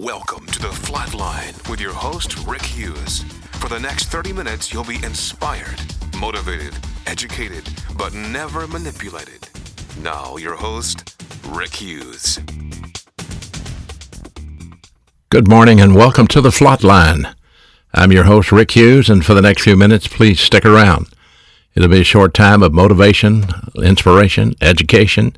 Welcome 0.00 0.46
to 0.46 0.60
the 0.60 0.68
Flatline 0.68 1.68
with 1.68 1.80
your 1.80 1.92
host, 1.92 2.46
Rick 2.46 2.62
Hughes. 2.62 3.24
For 3.54 3.68
the 3.68 3.80
next 3.80 4.04
30 4.04 4.32
minutes, 4.32 4.72
you'll 4.72 4.84
be 4.84 5.02
inspired, 5.02 5.80
motivated, 6.16 6.72
educated, 7.08 7.68
but 7.96 8.14
never 8.14 8.68
manipulated. 8.68 9.48
Now, 10.00 10.36
your 10.36 10.54
host, 10.54 11.20
Rick 11.48 11.74
Hughes. 11.74 12.38
Good 15.30 15.48
morning 15.48 15.80
and 15.80 15.96
welcome 15.96 16.28
to 16.28 16.40
the 16.40 16.50
Flatline. 16.50 17.34
I'm 17.92 18.12
your 18.12 18.22
host, 18.22 18.52
Rick 18.52 18.70
Hughes, 18.76 19.10
and 19.10 19.26
for 19.26 19.34
the 19.34 19.42
next 19.42 19.62
few 19.62 19.76
minutes, 19.76 20.06
please 20.06 20.38
stick 20.38 20.64
around. 20.64 21.08
It'll 21.74 21.88
be 21.88 22.02
a 22.02 22.04
short 22.04 22.34
time 22.34 22.62
of 22.62 22.72
motivation, 22.72 23.46
inspiration, 23.74 24.54
education, 24.60 25.34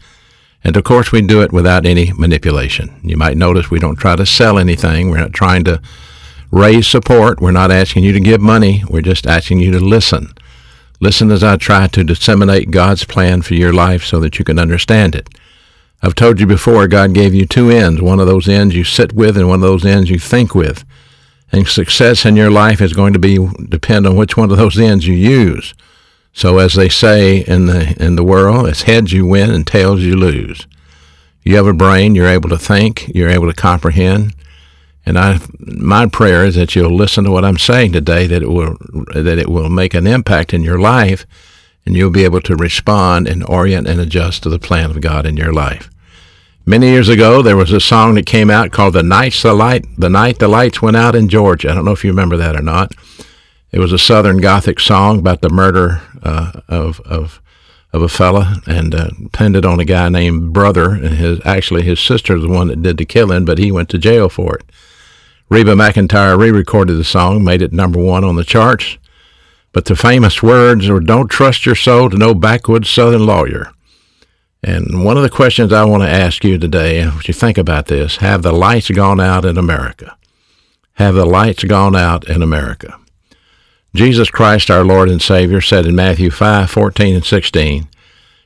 and 0.63 0.77
of 0.77 0.85
course, 0.85 1.11
we 1.11 1.23
do 1.23 1.43
it 1.43 1.53
without 1.53 1.87
any 1.87 2.13
manipulation. 2.13 3.01
You 3.03 3.17
might 3.17 3.37
notice 3.37 3.71
we 3.71 3.79
don't 3.79 3.97
try 3.97 4.17
to 4.17 4.27
sell 4.27 4.59
anything. 4.59 5.11
We're 5.11 5.21
not 5.21 5.33
trying 5.33 5.65
to 5.65 5.81
raise 6.51 6.87
support. 6.87 7.41
We're 7.41 7.51
not 7.51 7.71
asking 7.71 8.05
you 8.05 8.13
to 8.13 8.21
give 8.21 8.41
money. 8.41 8.85
We're 8.89 9.01
just 9.01 9.27
asking 9.27 9.61
you 9.61 9.71
to 9.73 9.81
listen. 9.81 10.35
Listen 11.01 11.31
as 11.31 11.43
I 11.43 11.57
try 11.57 11.87
to 11.87 12.05
disseminate 12.05 12.71
God's 12.71 13.05
plan 13.05 13.41
for 13.41 13.55
your 13.55 13.73
life 13.73 14.05
so 14.05 14.21
that 14.21 14.39
you 14.39 14.45
can 14.45 14.59
understand 14.59 15.15
it. 15.15 15.31
I've 16.03 16.15
told 16.15 16.41
you 16.41 16.47
before, 16.47 16.87
God 16.89 17.15
gave 17.15 17.35
you 17.35 17.47
two 17.47 17.71
ends. 17.71 18.03
One 18.03 18.21
of 18.21 18.27
those 18.27 18.49
ends 18.49 18.75
you 18.75 18.85
sit 18.85 19.13
with 19.15 19.37
and 19.37 19.49
one 19.49 19.63
of 19.63 19.69
those 19.69 19.87
ends 19.87 20.11
you 20.11 20.19
think 20.19 20.55
with. 20.55 20.85
And 21.53 21.67
success 21.67 22.25
in 22.25 22.37
your 22.37 22.51
life 22.51 22.81
is 22.81 22.93
going 22.93 23.13
to 23.15 23.19
be 23.19 23.39
depend 23.69 24.07
on 24.07 24.17
which 24.17 24.37
one 24.37 24.51
of 24.51 24.57
those 24.59 24.79
ends 24.79 25.07
you 25.07 25.15
use. 25.15 25.75
So 26.33 26.59
as 26.59 26.75
they 26.75 26.89
say 26.89 27.39
in 27.39 27.67
the 27.67 27.97
in 28.03 28.17
the 28.17 28.25
world, 28.25 28.67
it's 28.67 28.83
heads 28.83 29.13
you 29.13 29.27
win 29.27 29.51
and 29.51 29.67
tails 29.67 30.01
you 30.01 30.17
lose. 30.17 30.67
You 31.43 31.57
have 31.57 31.67
a 31.67 31.73
brain, 31.73 32.15
you're 32.15 32.27
able 32.27 32.51
to 32.51 32.59
think, 32.59 33.11
you're 33.15 33.31
able 33.31 33.49
to 33.49 33.55
comprehend. 33.55 34.35
And 35.07 35.19
I, 35.19 35.41
my 35.59 36.07
prayer 36.07 36.45
is 36.45 36.55
that 36.57 36.77
you'll 36.77 36.95
listen 36.95 37.25
to 37.25 37.31
what 37.31 37.45
I'm 37.45 37.59
saying 37.59 37.93
today, 37.93 38.27
that 38.27 38.43
it 38.43 38.51
will 38.51 38.77
that 39.15 39.39
it 39.39 39.49
will 39.49 39.71
make 39.71 39.95
an 39.95 40.07
impact 40.07 40.53
in 40.53 40.63
your 40.63 40.79
life, 40.79 41.27
and 41.85 41.97
you'll 41.97 42.11
be 42.11 42.25
able 42.25 42.43
to 42.43 42.55
respond 42.55 43.27
and 43.27 43.45
orient 43.45 43.89
and 43.89 43.99
adjust 43.99 44.43
to 44.43 44.51
the 44.51 44.59
plan 44.59 44.91
of 44.91 45.01
God 45.01 45.27
in 45.27 45.37
your 45.37 45.53
life. 45.53 45.91
Many 46.67 46.89
years 46.89 47.09
ago, 47.09 47.43
there 47.43 47.57
was 47.57 47.73
a 47.73 47.81
song 47.81 48.15
that 48.15 48.27
came 48.27 48.51
out 48.51 48.71
called 48.71 48.93
"The 48.93 49.03
Night 49.03 49.33
the 49.33 49.55
Light 49.55 49.87
the 49.99 50.11
Night 50.11 50.39
the 50.39 50.49
Lights 50.49 50.83
Went 50.83 50.97
Out 50.97 51.17
in 51.17 51.29
Georgia." 51.29 51.71
I 51.71 51.75
don't 51.75 51.87
know 51.87 51.93
if 51.93 52.05
you 52.05 52.11
remember 52.11 52.37
that 52.37 52.55
or 52.55 52.63
not. 52.63 52.95
It 53.73 53.79
was 53.79 53.93
a 53.93 53.99
Southern 53.99 54.39
Gothic 54.39 54.81
song 54.81 55.21
about 55.21 55.43
the 55.43 55.49
murder 55.51 56.03
uh, 56.23 56.61
of 56.69 57.01
of 57.01 57.41
of 57.93 58.03
a 58.03 58.09
fella 58.09 58.61
and 58.67 58.95
uh, 58.95 59.11
pinned 59.33 59.57
it 59.57 59.65
on 59.65 59.81
a 59.81 59.85
guy 59.85 60.09
named 60.09 60.53
Brother, 60.53 60.91
and 60.91 61.15
his 61.15 61.41
actually 61.45 61.83
his 61.83 62.01
sister 62.01 62.35
was 62.35 62.43
the 62.43 62.49
one 62.49 62.69
that 62.69 62.83
did 62.83 62.99
the 62.99 63.05
killing, 63.05 63.45
but 63.45 63.59
he 63.59 63.71
went 63.71 63.89
to 63.91 63.99
jail 63.99 64.29
for 64.29 64.57
it. 64.57 64.65
Reba 65.49 65.75
McEntire 65.75 66.39
re-recorded 66.39 66.95
the 66.95 67.05
song, 67.05 67.45
made 67.45 67.63
it 67.63 67.73
number 67.73 67.99
one 68.01 68.25
on 68.25 68.37
the 68.37 68.45
charts. 68.45 68.99
But 69.73 69.85
the 69.85 69.97
famous 69.97 70.43
words 70.43 70.89
were, 70.89 71.01
"Don't 71.01 71.29
trust 71.29 71.65
your 71.65 71.77
soul 71.77 72.11
to 72.11 72.17
no 72.17 72.35
backwoods 72.35 72.91
Southern 72.91 73.25
lawyer." 73.25 73.73
And 74.65 75.05
one 75.05 75.17
of 75.17 75.23
the 75.23 75.31
questions 75.31 75.73
I 75.73 75.85
want 75.85 76.03
to 76.03 76.09
ask 76.09 76.45
you 76.45 76.59
today, 76.59 77.01
as 77.01 77.29
you 77.29 77.35
think 77.35 77.57
about 77.57 77.87
this, 77.87 78.17
have 78.17 78.43
the 78.43 78.53
lights 78.53 78.91
gone 78.91 79.21
out 79.21 79.45
in 79.45 79.57
America? 79.57 80.17
Have 80.95 81.15
the 81.15 81.25
lights 81.25 81.65
gone 81.65 81.97
out 81.97 82.29
in 82.29 82.43
America? 82.43 82.97
Jesus 83.95 84.31
Christ, 84.31 84.71
our 84.71 84.85
Lord 84.85 85.09
and 85.09 85.21
Savior, 85.21 85.61
said 85.61 85.85
in 85.85 85.97
Matthew 85.97 86.31
5 86.31 86.71
14 86.71 87.17
and 87.17 87.25
16, 87.25 87.89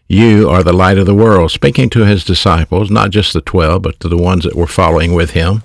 You 0.08 0.48
are 0.48 0.62
the 0.62 0.72
light 0.72 0.96
of 0.96 1.04
the 1.04 1.14
world, 1.14 1.50
speaking 1.50 1.90
to 1.90 2.06
his 2.06 2.24
disciples, 2.24 2.90
not 2.90 3.10
just 3.10 3.34
the 3.34 3.42
twelve, 3.42 3.82
but 3.82 4.00
to 4.00 4.08
the 4.08 4.16
ones 4.16 4.44
that 4.44 4.56
were 4.56 4.66
following 4.66 5.12
with 5.12 5.32
him, 5.32 5.62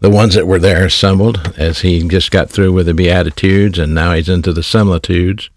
the 0.00 0.10
ones 0.10 0.34
that 0.34 0.46
were 0.46 0.58
there 0.58 0.84
assembled 0.84 1.54
as 1.56 1.80
he 1.80 2.06
just 2.06 2.30
got 2.30 2.50
through 2.50 2.74
with 2.74 2.84
the 2.84 2.92
Beatitudes 2.92 3.78
and 3.78 3.94
now 3.94 4.12
he's 4.12 4.28
into 4.28 4.52
the 4.52 4.62
Similitudes. 4.62 5.48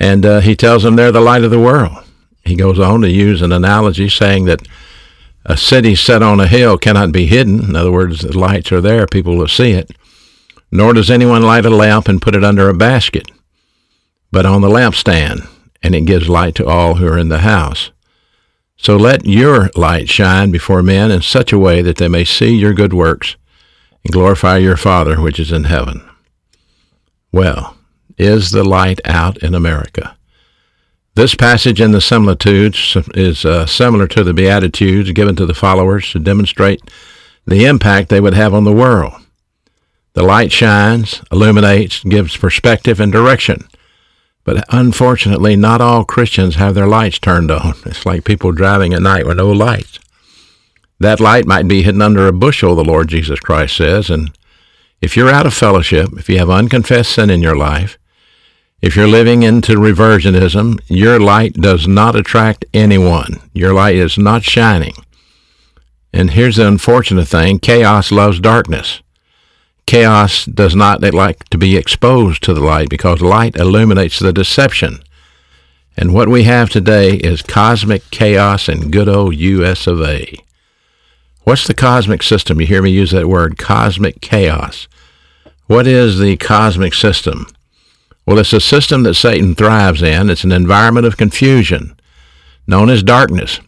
And 0.00 0.24
uh, 0.24 0.40
he 0.40 0.56
tells 0.56 0.82
them 0.82 0.96
they're 0.96 1.12
the 1.12 1.20
light 1.20 1.44
of 1.44 1.50
the 1.50 1.60
world. 1.60 1.98
He 2.46 2.56
goes 2.56 2.80
on 2.80 3.02
to 3.02 3.10
use 3.10 3.42
an 3.42 3.52
analogy 3.52 4.08
saying 4.08 4.46
that 4.46 4.66
a 5.44 5.58
city 5.58 5.94
set 5.94 6.22
on 6.22 6.40
a 6.40 6.46
hill 6.46 6.78
cannot 6.78 7.12
be 7.12 7.26
hidden. 7.26 7.62
In 7.62 7.76
other 7.76 7.92
words, 7.92 8.22
the 8.22 8.36
lights 8.36 8.72
are 8.72 8.80
there, 8.80 9.06
people 9.06 9.36
will 9.36 9.48
see 9.48 9.72
it 9.72 9.94
nor 10.74 10.92
does 10.92 11.08
anyone 11.08 11.40
light 11.40 11.64
a 11.64 11.70
lamp 11.70 12.08
and 12.08 12.20
put 12.20 12.34
it 12.34 12.42
under 12.42 12.68
a 12.68 12.74
basket, 12.74 13.30
but 14.32 14.44
on 14.44 14.60
the 14.60 14.68
lampstand, 14.68 15.46
and 15.84 15.94
it 15.94 16.00
gives 16.00 16.28
light 16.28 16.56
to 16.56 16.66
all 16.66 16.96
who 16.96 17.06
are 17.06 17.16
in 17.16 17.28
the 17.28 17.38
house. 17.38 17.92
So 18.76 18.96
let 18.96 19.24
your 19.24 19.70
light 19.76 20.08
shine 20.08 20.50
before 20.50 20.82
men 20.82 21.12
in 21.12 21.22
such 21.22 21.52
a 21.52 21.58
way 21.60 21.80
that 21.80 21.98
they 21.98 22.08
may 22.08 22.24
see 22.24 22.56
your 22.56 22.74
good 22.74 22.92
works 22.92 23.36
and 24.02 24.12
glorify 24.12 24.56
your 24.56 24.76
Father 24.76 25.20
which 25.20 25.38
is 25.38 25.52
in 25.52 25.64
heaven. 25.64 26.02
Well, 27.30 27.76
is 28.18 28.50
the 28.50 28.64
light 28.64 29.00
out 29.04 29.38
in 29.44 29.54
America? 29.54 30.16
This 31.14 31.36
passage 31.36 31.80
in 31.80 31.92
the 31.92 32.00
Similitudes 32.00 32.96
is 33.14 33.44
uh, 33.44 33.66
similar 33.66 34.08
to 34.08 34.24
the 34.24 34.34
Beatitudes 34.34 35.12
given 35.12 35.36
to 35.36 35.46
the 35.46 35.54
followers 35.54 36.10
to 36.10 36.18
demonstrate 36.18 36.80
the 37.46 37.64
impact 37.64 38.08
they 38.08 38.20
would 38.20 38.34
have 38.34 38.52
on 38.52 38.64
the 38.64 38.72
world. 38.72 39.12
The 40.14 40.22
light 40.22 40.52
shines, 40.52 41.22
illuminates, 41.30 42.02
gives 42.04 42.36
perspective 42.36 43.00
and 43.00 43.12
direction. 43.12 43.68
But 44.44 44.64
unfortunately, 44.68 45.56
not 45.56 45.80
all 45.80 46.04
Christians 46.04 46.54
have 46.54 46.74
their 46.74 46.86
lights 46.86 47.18
turned 47.18 47.50
on. 47.50 47.74
It's 47.84 48.06
like 48.06 48.24
people 48.24 48.52
driving 48.52 48.94
at 48.94 49.02
night 49.02 49.26
with 49.26 49.38
no 49.38 49.50
lights. 49.50 49.98
That 51.00 51.20
light 51.20 51.46
might 51.46 51.66
be 51.66 51.82
hidden 51.82 52.02
under 52.02 52.26
a 52.28 52.32
bushel, 52.32 52.76
the 52.76 52.84
Lord 52.84 53.08
Jesus 53.08 53.40
Christ 53.40 53.76
says. 53.76 54.08
And 54.08 54.30
if 55.00 55.16
you're 55.16 55.30
out 55.30 55.46
of 55.46 55.54
fellowship, 55.54 56.10
if 56.16 56.28
you 56.28 56.38
have 56.38 56.50
unconfessed 56.50 57.12
sin 57.12 57.30
in 57.30 57.42
your 57.42 57.56
life, 57.56 57.98
if 58.80 58.94
you're 58.94 59.08
living 59.08 59.42
into 59.42 59.76
reversionism, 59.76 60.78
your 60.88 61.18
light 61.18 61.54
does 61.54 61.88
not 61.88 62.14
attract 62.14 62.66
anyone. 62.72 63.40
Your 63.52 63.72
light 63.72 63.96
is 63.96 64.18
not 64.18 64.44
shining. 64.44 64.94
And 66.12 66.30
here's 66.30 66.56
the 66.56 66.68
unfortunate 66.68 67.26
thing 67.26 67.58
chaos 67.58 68.12
loves 68.12 68.38
darkness. 68.38 69.00
Chaos 69.86 70.44
does 70.46 70.74
not 70.74 71.02
like 71.02 71.44
to 71.50 71.58
be 71.58 71.76
exposed 71.76 72.42
to 72.42 72.54
the 72.54 72.60
light 72.60 72.88
because 72.88 73.20
light 73.20 73.56
illuminates 73.56 74.18
the 74.18 74.32
deception. 74.32 75.02
And 75.96 76.12
what 76.12 76.28
we 76.28 76.44
have 76.44 76.70
today 76.70 77.12
is 77.16 77.42
cosmic 77.42 78.10
chaos 78.10 78.68
in 78.68 78.90
good 78.90 79.08
old 79.08 79.36
US 79.36 79.86
of 79.86 80.00
A. 80.00 80.36
What's 81.44 81.66
the 81.66 81.74
cosmic 81.74 82.22
system? 82.22 82.60
You 82.60 82.66
hear 82.66 82.82
me 82.82 82.90
use 82.90 83.10
that 83.12 83.28
word, 83.28 83.58
cosmic 83.58 84.20
chaos. 84.20 84.88
What 85.66 85.86
is 85.86 86.18
the 86.18 86.36
cosmic 86.36 86.94
system? 86.94 87.46
Well, 88.26 88.38
it's 88.38 88.52
a 88.52 88.60
system 88.60 89.02
that 89.04 89.14
Satan 89.14 89.54
thrives 89.54 90.02
in. 90.02 90.30
It's 90.30 90.44
an 90.44 90.52
environment 90.52 91.06
of 91.06 91.16
confusion 91.16 91.94
known 92.66 92.88
as 92.88 93.02
darkness, 93.02 93.60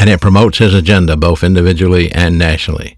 and 0.00 0.08
it 0.08 0.20
promotes 0.20 0.58
his 0.58 0.74
agenda 0.74 1.16
both 1.16 1.44
individually 1.44 2.10
and 2.12 2.38
nationally. 2.38 2.96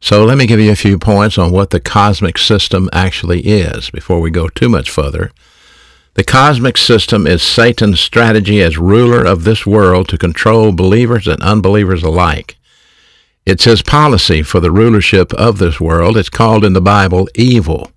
So 0.00 0.24
let 0.24 0.38
me 0.38 0.46
give 0.46 0.60
you 0.60 0.70
a 0.70 0.76
few 0.76 0.98
points 0.98 1.38
on 1.38 1.52
what 1.52 1.70
the 1.70 1.80
cosmic 1.80 2.38
system 2.38 2.88
actually 2.92 3.40
is 3.40 3.90
before 3.90 4.20
we 4.20 4.30
go 4.30 4.48
too 4.48 4.68
much 4.68 4.90
further. 4.90 5.32
The 6.14 6.24
cosmic 6.24 6.76
system 6.78 7.26
is 7.26 7.42
Satan's 7.42 8.00
strategy 8.00 8.62
as 8.62 8.78
ruler 8.78 9.24
of 9.24 9.44
this 9.44 9.66
world 9.66 10.08
to 10.08 10.18
control 10.18 10.72
believers 10.72 11.26
and 11.26 11.42
unbelievers 11.42 12.02
alike. 12.02 12.56
It's 13.44 13.64
his 13.64 13.82
policy 13.82 14.42
for 14.42 14.60
the 14.60 14.70
rulership 14.70 15.32
of 15.34 15.58
this 15.58 15.80
world. 15.80 16.16
It's 16.16 16.28
called 16.28 16.64
in 16.64 16.72
the 16.72 16.80
Bible 16.80 17.28
evil. 17.34 17.92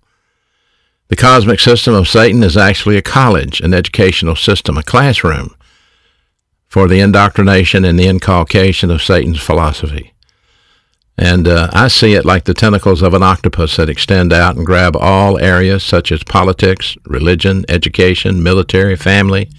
The 1.07 1.16
cosmic 1.16 1.59
system 1.59 1.95
of 1.95 2.07
Satan 2.07 2.43
is 2.43 2.55
actually 2.55 2.97
a 2.97 3.01
college, 3.01 3.61
an 3.61 3.73
educational 3.73 4.35
system, 4.35 4.77
a 4.77 4.84
classroom 4.84 5.55
for 6.67 6.87
the 6.87 6.99
indoctrination 6.99 7.84
and 7.84 7.97
the 7.97 8.07
inculcation 8.07 8.91
of 8.91 9.02
Satan's 9.02 9.41
philosophy. 9.41 10.13
And 11.21 11.49
uh, 11.49 11.69
I 11.73 11.89
see 11.89 12.13
it 12.13 12.23
like 12.23 12.45
the 12.45 12.53
tentacles 12.53 13.01
of 13.01 13.13
an 13.13 13.23
octopus 13.23 13.75
that 13.75 13.89
extend 13.89 14.31
out 14.31 14.55
and 14.55 14.66
grab 14.66 14.95
all 14.95 15.37
areas 15.37 15.83
such 15.83 16.13
as 16.13 16.23
politics, 16.23 16.95
religion, 17.05 17.66
education, 17.67 18.41
military, 18.41 18.95
family. 18.95 19.49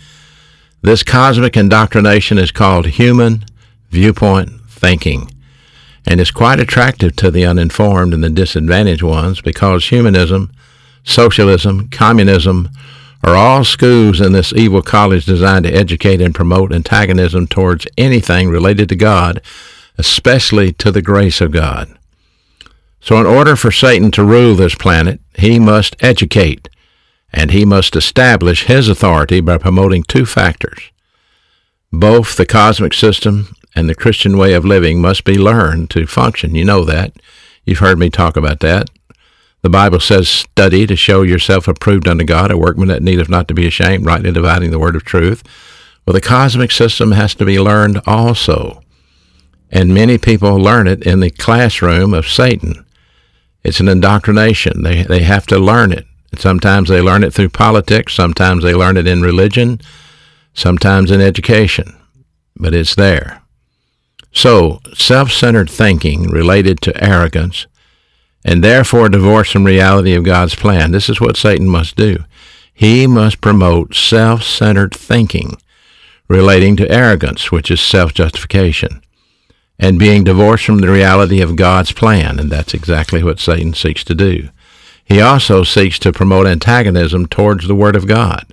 This 0.80 1.02
cosmic 1.02 1.58
indoctrination 1.58 2.38
is 2.38 2.50
called 2.50 2.86
human 2.86 3.44
viewpoint 3.90 4.52
thinking 4.68 5.30
and 6.06 6.18
is 6.18 6.30
quite 6.30 6.60
attractive 6.60 7.14
to 7.16 7.30
the 7.30 7.44
uninformed 7.44 8.14
and 8.14 8.24
the 8.24 8.30
disadvantaged 8.30 9.02
ones 9.02 9.42
because 9.42 9.86
humanism, 9.86 10.50
socialism, 11.04 11.90
communism 11.90 12.70
are 13.22 13.36
all 13.36 13.64
schools 13.64 14.18
in 14.18 14.32
this 14.32 14.54
evil 14.54 14.80
college 14.80 15.26
designed 15.26 15.66
to 15.66 15.74
educate 15.74 16.22
and 16.22 16.34
promote 16.34 16.72
antagonism 16.72 17.46
towards 17.46 17.86
anything 17.98 18.48
related 18.48 18.88
to 18.88 18.96
God 18.96 19.42
especially 20.00 20.72
to 20.72 20.90
the 20.90 21.02
grace 21.02 21.42
of 21.42 21.52
God. 21.52 21.94
So, 23.02 23.20
in 23.20 23.26
order 23.26 23.54
for 23.54 23.70
Satan 23.70 24.10
to 24.12 24.24
rule 24.24 24.54
this 24.54 24.74
planet, 24.74 25.20
he 25.38 25.58
must 25.58 25.94
educate, 26.00 26.70
and 27.32 27.50
he 27.50 27.66
must 27.66 27.94
establish 27.94 28.64
his 28.64 28.88
authority 28.88 29.40
by 29.40 29.58
promoting 29.58 30.02
two 30.02 30.24
factors. 30.24 30.90
Both 31.92 32.36
the 32.36 32.46
cosmic 32.46 32.94
system 32.94 33.54
and 33.76 33.88
the 33.88 33.94
Christian 33.94 34.38
way 34.38 34.54
of 34.54 34.64
living 34.64 35.02
must 35.02 35.24
be 35.24 35.38
learned 35.38 35.90
to 35.90 36.06
function. 36.06 36.54
You 36.54 36.64
know 36.64 36.84
that. 36.84 37.12
You've 37.64 37.78
heard 37.78 37.98
me 37.98 38.08
talk 38.08 38.36
about 38.36 38.60
that. 38.60 38.88
The 39.62 39.68
Bible 39.68 40.00
says, 40.00 40.28
study 40.30 40.86
to 40.86 40.96
show 40.96 41.20
yourself 41.20 41.68
approved 41.68 42.08
unto 42.08 42.24
God, 42.24 42.50
a 42.50 42.56
workman 42.56 42.88
that 42.88 43.02
needeth 43.02 43.28
not 43.28 43.48
to 43.48 43.54
be 43.54 43.66
ashamed, 43.66 44.06
rightly 44.06 44.32
dividing 44.32 44.70
the 44.70 44.78
word 44.78 44.96
of 44.96 45.04
truth. 45.04 45.42
Well, 46.06 46.14
the 46.14 46.20
cosmic 46.22 46.70
system 46.70 47.12
has 47.12 47.34
to 47.34 47.44
be 47.44 47.60
learned 47.60 48.00
also. 48.06 48.79
And 49.70 49.94
many 49.94 50.18
people 50.18 50.56
learn 50.56 50.86
it 50.86 51.06
in 51.06 51.20
the 51.20 51.30
classroom 51.30 52.12
of 52.12 52.28
Satan. 52.28 52.84
It's 53.62 53.80
an 53.80 53.88
indoctrination. 53.88 54.82
They, 54.82 55.04
they 55.04 55.22
have 55.22 55.46
to 55.46 55.58
learn 55.58 55.92
it. 55.92 56.06
Sometimes 56.36 56.88
they 56.88 57.00
learn 57.00 57.24
it 57.24 57.34
through 57.34 57.50
politics, 57.50 58.14
sometimes 58.14 58.62
they 58.62 58.74
learn 58.74 58.96
it 58.96 59.06
in 59.06 59.20
religion, 59.20 59.80
sometimes 60.54 61.10
in 61.10 61.20
education, 61.20 61.96
but 62.56 62.72
it's 62.72 62.94
there. 62.94 63.42
So, 64.32 64.80
self 64.94 65.32
centered 65.32 65.68
thinking 65.68 66.28
related 66.28 66.80
to 66.82 67.04
arrogance 67.04 67.66
and 68.44 68.62
therefore 68.62 69.08
divorce 69.08 69.50
from 69.50 69.64
reality 69.64 70.14
of 70.14 70.24
God's 70.24 70.54
plan. 70.54 70.92
This 70.92 71.08
is 71.08 71.20
what 71.20 71.36
Satan 71.36 71.68
must 71.68 71.96
do. 71.96 72.24
He 72.72 73.06
must 73.06 73.40
promote 73.40 73.94
self 73.94 74.42
centered 74.42 74.94
thinking 74.94 75.56
relating 76.28 76.76
to 76.76 76.90
arrogance, 76.90 77.50
which 77.50 77.70
is 77.70 77.80
self 77.80 78.14
justification, 78.14 79.02
and 79.80 79.98
being 79.98 80.22
divorced 80.22 80.66
from 80.66 80.78
the 80.78 80.90
reality 80.90 81.40
of 81.40 81.56
God's 81.56 81.90
plan, 81.90 82.38
and 82.38 82.50
that's 82.50 82.74
exactly 82.74 83.22
what 83.22 83.40
Satan 83.40 83.72
seeks 83.72 84.04
to 84.04 84.14
do. 84.14 84.50
He 85.02 85.22
also 85.22 85.64
seeks 85.64 85.98
to 86.00 86.12
promote 86.12 86.46
antagonism 86.46 87.26
towards 87.26 87.66
the 87.66 87.74
Word 87.74 87.96
of 87.96 88.06
God. 88.06 88.46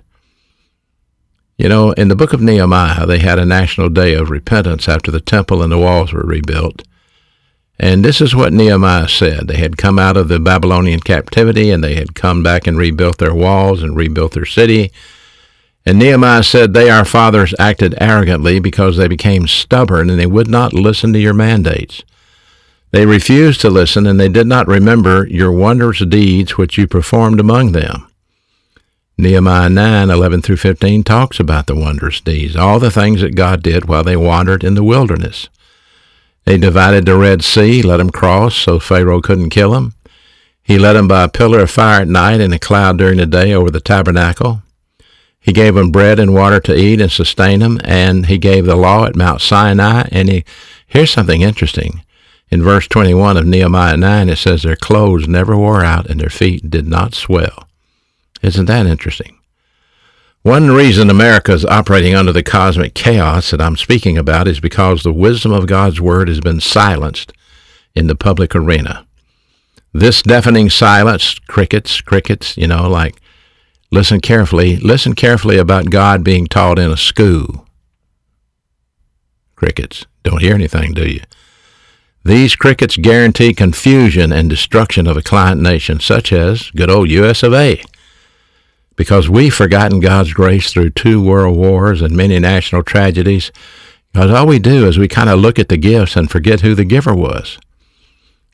You 1.58 1.68
know, 1.68 1.92
in 1.92 2.08
the 2.08 2.16
book 2.16 2.32
of 2.32 2.40
Nehemiah, 2.40 3.04
they 3.04 3.18
had 3.18 3.38
a 3.38 3.44
national 3.44 3.90
day 3.90 4.14
of 4.14 4.30
repentance 4.30 4.88
after 4.88 5.10
the 5.10 5.20
temple 5.20 5.62
and 5.62 5.70
the 5.70 5.78
walls 5.78 6.12
were 6.12 6.22
rebuilt. 6.22 6.82
And 7.78 8.04
this 8.04 8.20
is 8.20 8.34
what 8.34 8.52
Nehemiah 8.52 9.08
said. 9.08 9.48
They 9.48 9.58
had 9.58 9.76
come 9.76 9.98
out 9.98 10.16
of 10.16 10.28
the 10.28 10.40
Babylonian 10.40 11.00
captivity 11.00 11.70
and 11.70 11.84
they 11.84 11.94
had 11.94 12.14
come 12.14 12.42
back 12.42 12.66
and 12.66 12.78
rebuilt 12.78 13.18
their 13.18 13.34
walls 13.34 13.82
and 13.82 13.94
rebuilt 13.94 14.32
their 14.32 14.46
city. 14.46 14.92
And 15.88 15.98
Nehemiah 15.98 16.42
said, 16.42 16.74
They, 16.74 16.90
our 16.90 17.06
fathers, 17.06 17.54
acted 17.58 17.94
arrogantly 17.98 18.60
because 18.60 18.98
they 18.98 19.08
became 19.08 19.46
stubborn 19.46 20.10
and 20.10 20.20
they 20.20 20.26
would 20.26 20.46
not 20.46 20.74
listen 20.74 21.14
to 21.14 21.18
your 21.18 21.32
mandates. 21.32 22.02
They 22.90 23.06
refused 23.06 23.62
to 23.62 23.70
listen, 23.70 24.06
and 24.06 24.20
they 24.20 24.28
did 24.28 24.46
not 24.46 24.66
remember 24.66 25.26
your 25.28 25.50
wondrous 25.50 26.04
deeds 26.04 26.58
which 26.58 26.76
you 26.76 26.86
performed 26.86 27.40
among 27.40 27.72
them. 27.72 28.06
Nehemiah 29.16 29.70
9, 29.70 30.10
11 30.10 30.42
through 30.42 30.58
15 30.58 31.04
talks 31.04 31.40
about 31.40 31.66
the 31.66 31.74
wondrous 31.74 32.20
deeds, 32.20 32.54
all 32.54 32.78
the 32.78 32.90
things 32.90 33.22
that 33.22 33.34
God 33.34 33.62
did 33.62 33.86
while 33.86 34.04
they 34.04 34.14
wandered 34.14 34.64
in 34.64 34.74
the 34.74 34.84
wilderness. 34.84 35.48
They 36.44 36.58
divided 36.58 37.06
the 37.06 37.16
Red 37.16 37.42
Sea, 37.42 37.80
let 37.80 37.96
them 37.96 38.10
cross 38.10 38.54
so 38.54 38.78
Pharaoh 38.78 39.22
couldn't 39.22 39.48
kill 39.48 39.70
them. 39.70 39.94
He 40.62 40.78
led 40.78 40.92
them 40.92 41.08
by 41.08 41.24
a 41.24 41.30
pillar 41.30 41.60
of 41.60 41.70
fire 41.70 42.02
at 42.02 42.08
night 42.08 42.42
and 42.42 42.52
a 42.52 42.58
cloud 42.58 42.98
during 42.98 43.16
the 43.16 43.24
day 43.24 43.54
over 43.54 43.70
the 43.70 43.80
tabernacle. 43.80 44.62
He 45.40 45.52
gave 45.52 45.74
them 45.74 45.90
bread 45.90 46.18
and 46.18 46.34
water 46.34 46.60
to 46.60 46.76
eat 46.76 47.00
and 47.00 47.10
sustain 47.10 47.60
them, 47.60 47.80
and 47.84 48.26
he 48.26 48.38
gave 48.38 48.66
the 48.66 48.76
law 48.76 49.06
at 49.06 49.16
Mount 49.16 49.40
Sinai. 49.40 50.08
And 50.10 50.28
he, 50.28 50.44
here's 50.86 51.10
something 51.10 51.42
interesting. 51.42 52.02
In 52.50 52.62
verse 52.62 52.88
21 52.88 53.36
of 53.36 53.46
Nehemiah 53.46 53.96
9, 53.96 54.28
it 54.28 54.36
says, 54.36 54.62
Their 54.62 54.76
clothes 54.76 55.28
never 55.28 55.56
wore 55.56 55.84
out 55.84 56.06
and 56.06 56.18
their 56.18 56.30
feet 56.30 56.70
did 56.70 56.86
not 56.86 57.14
swell. 57.14 57.68
Isn't 58.42 58.66
that 58.66 58.86
interesting? 58.86 59.38
One 60.42 60.70
reason 60.70 61.10
America 61.10 61.52
is 61.52 61.66
operating 61.66 62.14
under 62.14 62.32
the 62.32 62.42
cosmic 62.42 62.94
chaos 62.94 63.50
that 63.50 63.60
I'm 63.60 63.76
speaking 63.76 64.16
about 64.16 64.48
is 64.48 64.60
because 64.60 65.02
the 65.02 65.12
wisdom 65.12 65.52
of 65.52 65.66
God's 65.66 66.00
Word 66.00 66.28
has 66.28 66.40
been 66.40 66.60
silenced 66.60 67.32
in 67.94 68.06
the 68.06 68.14
public 68.14 68.54
arena. 68.54 69.06
This 69.92 70.22
deafening 70.22 70.70
silence, 70.70 71.38
crickets, 71.38 72.00
crickets, 72.00 72.56
you 72.56 72.66
know, 72.66 72.88
like, 72.88 73.16
listen 73.90 74.20
carefully, 74.20 74.76
listen 74.76 75.14
carefully 75.14 75.58
about 75.58 75.90
God 75.90 76.22
being 76.22 76.46
taught 76.46 76.78
in 76.78 76.90
a 76.90 76.96
school. 76.96 77.66
Crickets. 79.56 80.06
Don't 80.22 80.42
hear 80.42 80.54
anything, 80.54 80.92
do 80.94 81.08
you? 81.08 81.20
These 82.24 82.56
crickets 82.56 82.96
guarantee 82.96 83.54
confusion 83.54 84.32
and 84.32 84.50
destruction 84.50 85.06
of 85.06 85.16
a 85.16 85.22
client 85.22 85.60
nation, 85.60 86.00
such 86.00 86.32
as 86.32 86.70
good 86.72 86.90
old 86.90 87.10
US 87.10 87.42
of 87.42 87.54
A. 87.54 87.82
Because 88.96 89.30
we've 89.30 89.54
forgotten 89.54 90.00
God's 90.00 90.32
grace 90.32 90.72
through 90.72 90.90
two 90.90 91.22
world 91.22 91.56
wars 91.56 92.02
and 92.02 92.16
many 92.16 92.38
national 92.38 92.82
tragedies, 92.82 93.50
because 94.12 94.30
all 94.30 94.46
we 94.46 94.58
do 94.58 94.86
is 94.86 94.98
we 94.98 95.08
kind 95.08 95.30
of 95.30 95.38
look 95.38 95.58
at 95.58 95.68
the 95.68 95.76
gifts 95.76 96.16
and 96.16 96.30
forget 96.30 96.60
who 96.60 96.74
the 96.74 96.84
giver 96.84 97.14
was. 97.14 97.58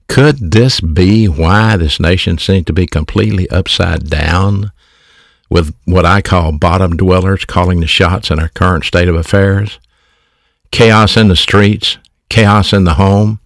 Could 0.07 0.53
this 0.53 0.81
be 0.81 1.27
why 1.27 1.77
this 1.77 1.99
nation 1.99 2.39
seemed 2.39 2.67
to 2.67 2.73
be 2.73 2.87
completely 2.87 3.49
upside 3.51 4.09
down, 4.09 4.71
with 5.55 5.73
what 5.85 6.05
I 6.05 6.21
call 6.21 6.51
bottom 6.51 6.97
dwellers 6.97 7.45
calling 7.45 7.79
the 7.79 7.87
shots 7.87 8.29
in 8.29 8.41
our 8.41 8.49
current 8.49 8.83
state 8.83 9.07
of 9.07 9.15
affairs? 9.15 9.79
Chaos 10.73 11.17
in 11.17 11.29
the 11.29 11.37
streets, 11.37 11.97
chaos 12.29 12.73
in 12.73 12.83
the 12.83 12.95
home, 12.95 13.39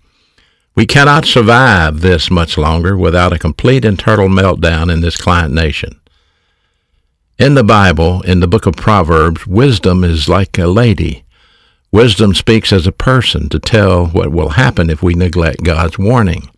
we 0.75 0.87
cannot 0.87 1.27
survive 1.27 2.01
this 2.01 2.31
much 2.31 2.57
longer 2.57 2.97
without 2.97 3.35
a 3.35 3.39
complete 3.39 3.85
internal 3.85 4.29
meltdown 4.29 4.91
in 4.91 5.03
this 5.03 5.19
client 5.19 5.53
nation. 5.53 6.01
In 7.39 7.55
the 7.55 7.63
Bible, 7.63 8.23
in 8.23 8.41
the 8.41 8.49
book 8.49 8.65
of 8.65 8.75
Proverbs, 8.75 9.47
wisdom 9.47 10.03
is 10.03 10.31
like 10.31 10.57
a 10.57 10.67
lady. 10.67 11.25
Wisdom 11.93 12.33
speaks 12.33 12.73
as 12.73 12.87
a 12.87 12.93
person 12.93 13.51
to 13.51 13.59
tell 13.59 14.07
what 14.07 14.33
will 14.33 14.51
happen 14.51 14.89
if 14.89 15.03
we 15.03 15.13
neglect 15.13 15.63
God's 15.63 15.99
warning. 15.99 16.49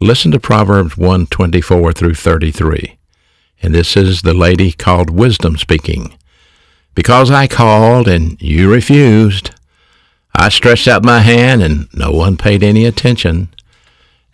Listen 0.00 0.30
to 0.30 0.40
Proverbs 0.40 0.94
1:24 0.96 1.92
through 1.92 2.14
33. 2.14 2.96
And 3.62 3.74
this 3.74 3.96
is 3.96 4.22
the 4.22 4.34
lady 4.34 4.72
called 4.72 5.08
Wisdom 5.08 5.56
speaking. 5.56 6.14
Because 6.94 7.30
I 7.30 7.46
called 7.46 8.08
and 8.08 8.40
you 8.42 8.70
refused, 8.70 9.52
I 10.34 10.48
stretched 10.48 10.88
out 10.88 11.04
my 11.04 11.20
hand, 11.20 11.62
and 11.62 11.88
no 11.94 12.10
one 12.10 12.36
paid 12.36 12.62
any 12.62 12.84
attention. 12.84 13.48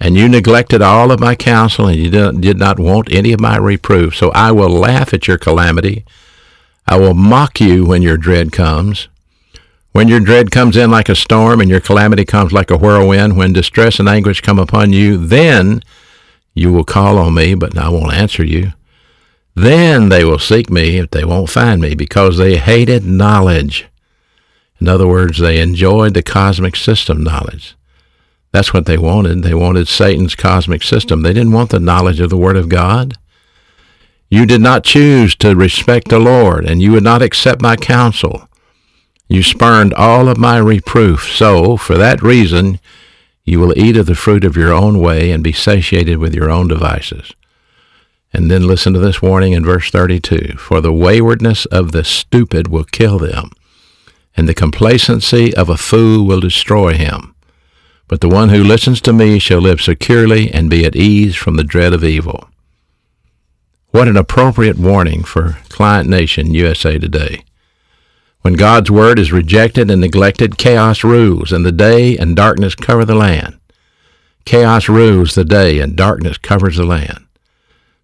And 0.01 0.17
you 0.17 0.29
neglected 0.29 0.81
all 0.81 1.11
of 1.11 1.21
my 1.21 1.35
counsel, 1.35 1.87
and 1.89 1.99
you 1.99 2.11
did 2.11 2.59
not 2.59 2.79
want 2.79 3.13
any 3.13 3.33
of 3.33 3.41
my 3.41 3.57
reproof. 3.57 4.17
So 4.17 4.31
I 4.31 4.53
will 4.53 4.71
laugh 4.71 5.13
at 5.13 5.29
your 5.29 5.39
calamity. 5.39 6.05
I 6.87 6.97
will 6.99 7.15
mock 7.15 7.61
you 7.61 7.85
when 7.85 8.01
your 8.01 8.17
dread 8.17 8.51
comes. 8.53 9.09
When 9.93 10.09
your 10.09 10.21
dread 10.21 10.50
comes 10.50 10.76
in 10.76 10.91
like 10.91 11.09
a 11.09 11.17
storm, 11.17 11.61
and 11.61 11.69
your 11.69 11.81
calamity 11.81 12.25
comes 12.25 12.52
like 12.52 12.71
a 12.71 12.76
whirlwind, 12.79 13.37
when 13.37 13.52
distress 13.52 13.99
and 13.99 14.09
anguish 14.09 14.41
come 14.41 14.59
upon 14.59 14.93
you, 14.93 15.19
then 15.19 15.83
you 16.55 16.73
will 16.73 16.85
call 16.85 17.19
on 17.19 17.35
me, 17.35 17.55
but 17.55 17.76
I 17.76 17.88
won't 17.88 18.14
answer 18.14 18.45
you. 18.45 18.73
Then 19.59 20.09
they 20.09 20.25
will 20.25 20.38
seek 20.38 20.71
me 20.71 20.99
if 20.99 21.11
they 21.11 21.25
won't 21.25 21.50
find 21.50 21.81
me, 21.81 21.95
because 21.95 22.37
they 22.37 22.57
hated 22.57 23.05
knowledge 23.05 23.88
in 24.81 24.88
other 24.88 25.09
words, 25.09 25.38
they 25.38 25.61
enjoyed 25.61 26.15
the 26.15 26.23
cosmic 26.23 26.77
system 26.77 27.25
knowledge. 27.25 27.77
That's 28.53 28.73
what 28.73 28.87
they 28.87 28.97
wanted. 28.97 29.43
They 29.43 29.55
wanted 29.55 29.88
Satan's 29.88 30.35
cosmic 30.35 30.83
system. 30.83 31.23
They 31.23 31.33
didn't 31.33 31.53
want 31.53 31.71
the 31.71 31.81
knowledge 31.81 32.21
of 32.21 32.31
the 32.31 32.37
Word 32.37 32.57
of 32.57 32.69
God. 32.69 33.15
You 34.31 34.47
did 34.47 34.61
not 34.61 34.85
choose 34.85 35.35
to 35.37 35.57
respect 35.57 36.09
the 36.09 36.19
Lord, 36.19 36.65
and 36.65 36.81
you 36.81 36.93
would 36.93 37.03
not 37.03 37.23
accept 37.23 37.61
my 37.61 37.77
counsel. 37.77 38.49
You 39.29 39.43
spurned 39.43 39.93
all 39.95 40.29
of 40.29 40.38
my 40.38 40.59
reproof. 40.59 41.31
So, 41.31 41.77
for 41.77 41.97
that 41.99 42.23
reason, 42.23 42.79
you 43.45 43.59
will 43.59 43.77
eat 43.77 43.97
of 43.97 44.07
the 44.07 44.15
fruit 44.15 44.45
of 44.45 44.57
your 44.57 44.73
own 44.73 45.00
way 45.00 45.31
and 45.31 45.43
be 45.43 45.53
satiated 45.53 46.19
with 46.19 46.35
your 46.35 46.50
own 46.50 46.69
devices. 46.69 47.33
And 48.32 48.50
then 48.50 48.66
listen 48.66 48.92
to 48.92 49.00
this 49.00 49.23
warning 49.23 49.52
in 49.52 49.64
verse 49.64 49.90
32 49.90 50.56
For 50.58 50.80
the 50.80 50.92
waywardness 50.92 51.64
of 51.66 51.92
the 51.92 52.04
stupid 52.04 52.68
will 52.68 52.85
kill 52.85 53.18
them 53.18 53.50
and 54.38 54.49
the 54.49 54.54
complacency 54.54 55.52
of 55.56 55.68
a 55.68 55.76
fool 55.76 56.25
will 56.25 56.38
destroy 56.38 56.94
him. 56.94 57.35
But 58.06 58.20
the 58.20 58.28
one 58.28 58.50
who 58.50 58.62
listens 58.62 59.00
to 59.00 59.12
me 59.12 59.40
shall 59.40 59.58
live 59.58 59.80
securely 59.80 60.49
and 60.52 60.70
be 60.70 60.85
at 60.85 60.94
ease 60.94 61.35
from 61.35 61.56
the 61.56 61.64
dread 61.64 61.92
of 61.92 62.04
evil. 62.04 62.49
What 63.88 64.06
an 64.06 64.16
appropriate 64.16 64.78
warning 64.78 65.25
for 65.25 65.58
Client 65.68 66.08
Nation 66.08 66.54
USA 66.54 66.99
today. 66.99 67.42
When 68.42 68.54
God's 68.54 68.92
word 68.92 69.18
is 69.18 69.32
rejected 69.32 69.90
and 69.90 70.00
neglected, 70.00 70.56
chaos 70.56 71.02
rules, 71.02 71.50
and 71.50 71.66
the 71.66 71.73
day 71.73 72.16
and 72.16 72.37
darkness 72.37 72.76
cover 72.76 73.04
the 73.04 73.16
land. 73.16 73.58
Chaos 74.44 74.88
rules 74.88 75.35
the 75.35 75.44
day, 75.44 75.80
and 75.80 75.97
darkness 75.97 76.38
covers 76.38 76.76
the 76.76 76.85
land. 76.85 77.26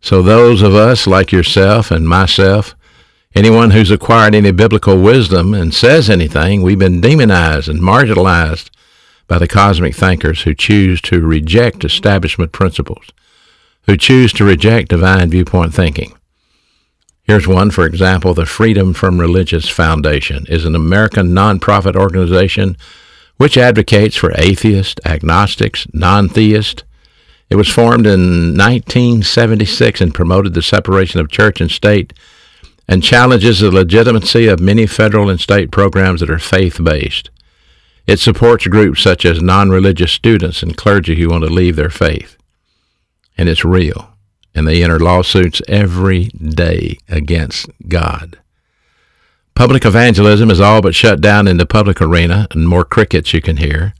So 0.05 0.23
those 0.23 0.63
of 0.63 0.75
us 0.75 1.07
like 1.07 1.33
yourself 1.33 1.91
and 1.91 2.09
myself 2.09 2.77
Anyone 3.37 3.73
who's 3.73 3.91
acquired 3.91 4.33
any 4.37 4.53
biblical 4.53 4.97
wisdom 4.97 5.55
and 5.55 5.75
says 5.75 6.09
anything, 6.09 6.63
we've 6.63 6.79
been 6.79 7.01
demonized 7.01 7.69
and 7.69 7.81
marginalized 7.81 8.71
by 9.27 9.39
the 9.39 9.49
cosmic 9.49 9.97
thinkers 9.97 10.43
who 10.43 10.55
choose 10.55 11.01
to 11.01 11.21
reject 11.21 11.85
establishment 11.85 12.53
principles, 12.53 13.07
who 13.87 13.97
choose 13.97 14.33
to 14.35 14.45
reject 14.45 14.91
divine 14.91 15.31
viewpoint 15.31 15.75
thinking. 15.75 16.15
Here's 17.25 17.49
one, 17.49 17.73
for 17.73 17.87
example, 17.87 18.35
the 18.35 18.47
Freedom 18.47 18.95
from 18.95 19.19
Religious 19.19 19.69
Foundation 19.69 20.47
is 20.49 20.65
an 20.65 20.77
American 20.77 21.31
nonprofit 21.31 21.97
organization 21.97 22.77
which 23.37 23.59
advocates 23.59 24.15
for 24.15 24.33
atheists, 24.37 25.05
agnostics, 25.05 25.89
non 25.93 26.29
theists, 26.29 26.85
It 27.51 27.57
was 27.57 27.69
formed 27.69 28.07
in 28.07 28.57
1976 28.57 30.01
and 30.01 30.15
promoted 30.15 30.55
the 30.55 30.63
separation 30.63 31.21
of 31.21 31.31
church 31.31 31.61
and 31.61 31.71
state 31.71 32.13
and 32.89 33.03
challenges 33.03 33.61
the 33.61 33.71
legitimacy 33.71 34.47
of 34.47 34.61
many 34.61 34.87
federal 34.87 35.31
and 35.31 35.41
state 35.41 35.71
programs 35.71 36.21
that 36.21 36.31
are 36.31 36.39
faith 36.39 36.83
based. 36.83 37.31
It 38.07 38.19
supports 38.19 38.67
groups 38.67 39.03
such 39.03 39.25
as 39.25 39.41
non 39.41 39.71
religious 39.71 40.13
students 40.13 40.63
and 40.63 40.77
clergy 40.77 41.15
who 41.15 41.31
want 41.31 41.45
to 41.45 41.51
leave 41.51 41.77
their 41.77 41.91
faith. 41.91 42.37
And 43.39 43.49
it's 43.49 43.65
real. 43.65 44.11
And 44.55 44.69
they 44.69 44.85
enter 44.85 45.01
lawsuits 45.01 45.63
every 45.67 46.27
day 46.27 46.99
against 47.09 47.69
God. 47.89 48.39
Public 49.55 49.85
evangelism 49.85 50.51
is 50.51 50.61
all 50.61 50.83
but 50.83 50.95
shut 50.95 51.21
down 51.21 51.49
in 51.49 51.57
the 51.57 51.67
public 51.67 52.01
arena, 52.01 52.47
and 52.51 52.69
more 52.69 52.85
crickets 52.85 53.33
you 53.33 53.41
can 53.41 53.57
hear. 53.57 53.95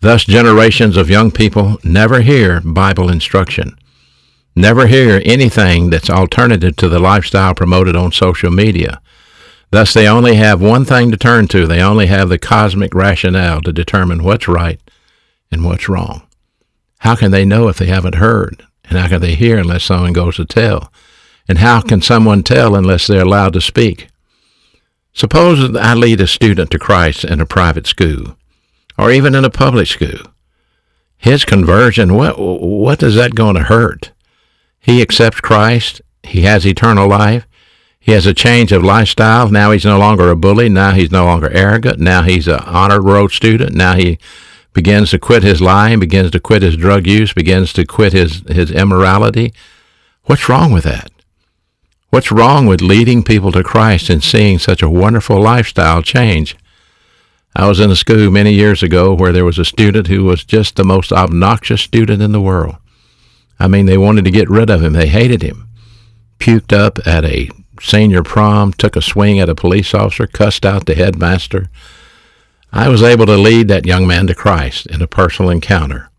Thus, 0.00 0.24
generations 0.24 0.96
of 0.96 1.10
young 1.10 1.30
people 1.30 1.78
never 1.82 2.20
hear 2.20 2.60
Bible 2.60 3.10
instruction, 3.10 3.76
never 4.54 4.86
hear 4.86 5.20
anything 5.24 5.90
that's 5.90 6.08
alternative 6.08 6.76
to 6.76 6.88
the 6.88 7.00
lifestyle 7.00 7.54
promoted 7.54 7.96
on 7.96 8.12
social 8.12 8.50
media. 8.50 9.00
Thus, 9.70 9.92
they 9.92 10.08
only 10.08 10.36
have 10.36 10.62
one 10.62 10.84
thing 10.84 11.10
to 11.10 11.16
turn 11.16 11.48
to. 11.48 11.66
They 11.66 11.82
only 11.82 12.06
have 12.06 12.28
the 12.28 12.38
cosmic 12.38 12.94
rationale 12.94 13.60
to 13.62 13.72
determine 13.72 14.22
what's 14.22 14.48
right 14.48 14.80
and 15.50 15.64
what's 15.64 15.88
wrong. 15.88 16.22
How 17.00 17.14
can 17.14 17.30
they 17.30 17.44
know 17.44 17.68
if 17.68 17.78
they 17.78 17.86
haven't 17.86 18.14
heard? 18.16 18.64
And 18.84 18.98
how 18.98 19.08
can 19.08 19.20
they 19.20 19.34
hear 19.34 19.58
unless 19.58 19.84
someone 19.84 20.12
goes 20.12 20.36
to 20.36 20.44
tell? 20.44 20.90
And 21.48 21.58
how 21.58 21.80
can 21.80 22.00
someone 22.00 22.42
tell 22.42 22.74
unless 22.74 23.06
they're 23.06 23.22
allowed 23.22 23.52
to 23.54 23.60
speak? 23.60 24.08
Suppose 25.12 25.76
I 25.76 25.94
lead 25.94 26.20
a 26.20 26.26
student 26.26 26.70
to 26.70 26.78
Christ 26.78 27.24
in 27.24 27.40
a 27.40 27.46
private 27.46 27.86
school, 27.86 28.36
or 28.98 29.10
even 29.12 29.34
in 29.34 29.44
a 29.44 29.50
public 29.50 29.86
school. 29.86 30.18
His 31.16 31.44
conversion, 31.44 32.14
what, 32.14 32.38
what 32.38 33.02
is 33.02 33.14
that 33.14 33.34
going 33.34 33.54
to 33.54 33.62
hurt? 33.62 34.12
He 34.80 35.02
accepts 35.02 35.40
Christ. 35.40 36.00
He 36.22 36.42
has 36.42 36.66
eternal 36.66 37.08
life. 37.08 37.46
He 38.00 38.12
has 38.12 38.26
a 38.26 38.34
change 38.34 38.72
of 38.72 38.82
lifestyle. 38.82 39.50
Now 39.50 39.70
he's 39.70 39.84
no 39.84 39.98
longer 39.98 40.30
a 40.30 40.36
bully. 40.36 40.68
Now 40.68 40.92
he's 40.92 41.10
no 41.10 41.24
longer 41.24 41.50
arrogant. 41.50 41.98
Now 41.98 42.22
he's 42.22 42.48
an 42.48 42.60
honor 42.60 43.00
road 43.00 43.32
student. 43.32 43.74
Now 43.74 43.94
he 43.96 44.18
begins 44.72 45.10
to 45.10 45.18
quit 45.18 45.42
his 45.42 45.60
lying, 45.60 46.00
begins 46.00 46.30
to 46.30 46.40
quit 46.40 46.62
his 46.62 46.76
drug 46.76 47.06
use, 47.06 47.32
begins 47.32 47.72
to 47.74 47.84
quit 47.84 48.12
his, 48.12 48.42
his 48.48 48.70
immorality. 48.70 49.52
What's 50.24 50.48
wrong 50.48 50.72
with 50.72 50.84
that? 50.84 51.10
What's 52.10 52.32
wrong 52.32 52.66
with 52.66 52.80
leading 52.80 53.22
people 53.22 53.52
to 53.52 53.62
Christ 53.62 54.08
and 54.08 54.22
seeing 54.22 54.58
such 54.58 54.82
a 54.82 54.88
wonderful 54.88 55.40
lifestyle 55.40 56.00
change? 56.00 56.56
I 57.54 57.66
was 57.66 57.80
in 57.80 57.90
a 57.90 57.96
school 57.96 58.30
many 58.30 58.52
years 58.52 58.82
ago 58.82 59.14
where 59.14 59.32
there 59.32 59.44
was 59.44 59.58
a 59.58 59.64
student 59.64 60.06
who 60.06 60.24
was 60.24 60.44
just 60.44 60.76
the 60.76 60.84
most 60.84 61.12
obnoxious 61.12 61.82
student 61.82 62.22
in 62.22 62.32
the 62.32 62.40
world. 62.40 62.76
I 63.58 63.66
mean, 63.66 63.86
they 63.86 63.98
wanted 63.98 64.24
to 64.26 64.30
get 64.30 64.48
rid 64.48 64.70
of 64.70 64.82
him. 64.82 64.92
They 64.92 65.08
hated 65.08 65.42
him. 65.42 65.68
Puked 66.38 66.72
up 66.72 67.04
at 67.06 67.24
a 67.24 67.50
senior 67.80 68.22
prom, 68.22 68.72
took 68.72 68.94
a 68.94 69.02
swing 69.02 69.40
at 69.40 69.48
a 69.48 69.54
police 69.54 69.92
officer, 69.94 70.26
cussed 70.26 70.64
out 70.64 70.86
the 70.86 70.94
headmaster. 70.94 71.68
I 72.72 72.88
was 72.88 73.02
able 73.02 73.26
to 73.26 73.36
lead 73.36 73.68
that 73.68 73.86
young 73.86 74.06
man 74.06 74.26
to 74.28 74.34
Christ 74.34 74.86
in 74.86 75.02
a 75.02 75.06
personal 75.08 75.50
encounter. 75.50 76.10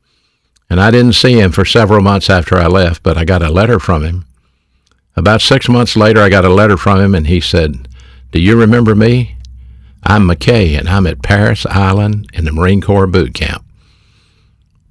And 0.69 0.81
I 0.81 0.91
didn't 0.91 1.13
see 1.13 1.39
him 1.39 1.51
for 1.51 1.63
several 1.65 2.01
months 2.01 2.29
after 2.29 2.57
I 2.57 2.67
left, 2.67 3.03
but 3.03 3.17
I 3.17 3.23
got 3.23 3.41
a 3.41 3.49
letter 3.49 3.79
from 3.79 4.03
him 4.03 4.25
about 5.19 5.41
six 5.41 5.67
months 5.67 5.95
later, 5.95 6.21
I 6.21 6.29
got 6.29 6.45
a 6.45 6.49
letter 6.49 6.77
from 6.77 6.99
him, 7.01 7.13
and 7.13 7.27
he 7.27 7.41
said, 7.41 7.87
Do 8.31 8.39
you 8.39 8.57
remember 8.57 8.95
me? 8.95 9.35
I'm 10.03 10.27
McKay, 10.27 10.77
and 10.77 10.87
I'm 10.87 11.07
at 11.07 11.21
Parris 11.21 11.65
Island 11.65 12.29
in 12.33 12.45
the 12.45 12.51
Marine 12.51 12.81
Corps 12.81 13.07
boot 13.07 13.33
camp. 13.33 13.65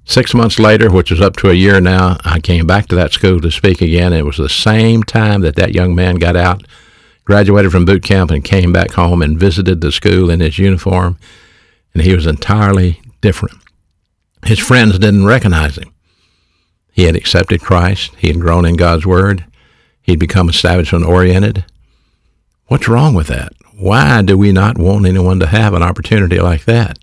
Six 0.05 0.33
months 0.33 0.59
later, 0.59 0.91
which 0.91 1.11
was 1.11 1.21
up 1.21 1.35
to 1.37 1.49
a 1.49 1.53
year 1.53 1.79
now, 1.79 2.17
I 2.25 2.39
came 2.39 2.65
back 2.65 2.87
to 2.87 2.95
that 2.95 3.13
school 3.13 3.39
to 3.41 3.51
speak 3.51 3.81
again. 3.81 4.13
It 4.13 4.25
was 4.25 4.37
the 4.37 4.49
same 4.49 5.03
time 5.03 5.41
that 5.41 5.55
that 5.55 5.75
young 5.75 5.93
man 5.93 6.15
got 6.15 6.35
out, 6.35 6.65
graduated 7.25 7.71
from 7.71 7.85
boot 7.85 8.03
camp, 8.03 8.31
and 8.31 8.43
came 8.43 8.73
back 8.73 8.91
home 8.91 9.21
and 9.21 9.39
visited 9.39 9.81
the 9.81 9.91
school 9.91 10.29
in 10.29 10.39
his 10.39 10.57
uniform, 10.57 11.17
and 11.93 12.03
he 12.03 12.15
was 12.15 12.25
entirely 12.25 13.01
different. 13.21 13.57
His 14.45 14.59
friends 14.59 14.97
didn't 14.97 15.25
recognize 15.25 15.77
him. 15.77 15.91
He 16.91 17.03
had 17.03 17.15
accepted 17.15 17.61
Christ, 17.61 18.11
he 18.17 18.27
had 18.27 18.39
grown 18.39 18.65
in 18.65 18.75
God's 18.75 19.05
Word, 19.05 19.45
He'd 20.09 20.17
become 20.17 20.49
establishment 20.49 21.05
oriented. 21.05 21.65
What's 22.65 22.87
wrong 22.87 23.13
with 23.13 23.27
that? 23.27 23.53
Why 23.79 24.21
do 24.21 24.37
we 24.37 24.51
not 24.51 24.77
want 24.77 25.05
anyone 25.05 25.39
to 25.39 25.47
have 25.47 25.73
an 25.73 25.81
opportunity 25.81 26.37
like 26.37 26.65
that? 26.65 26.99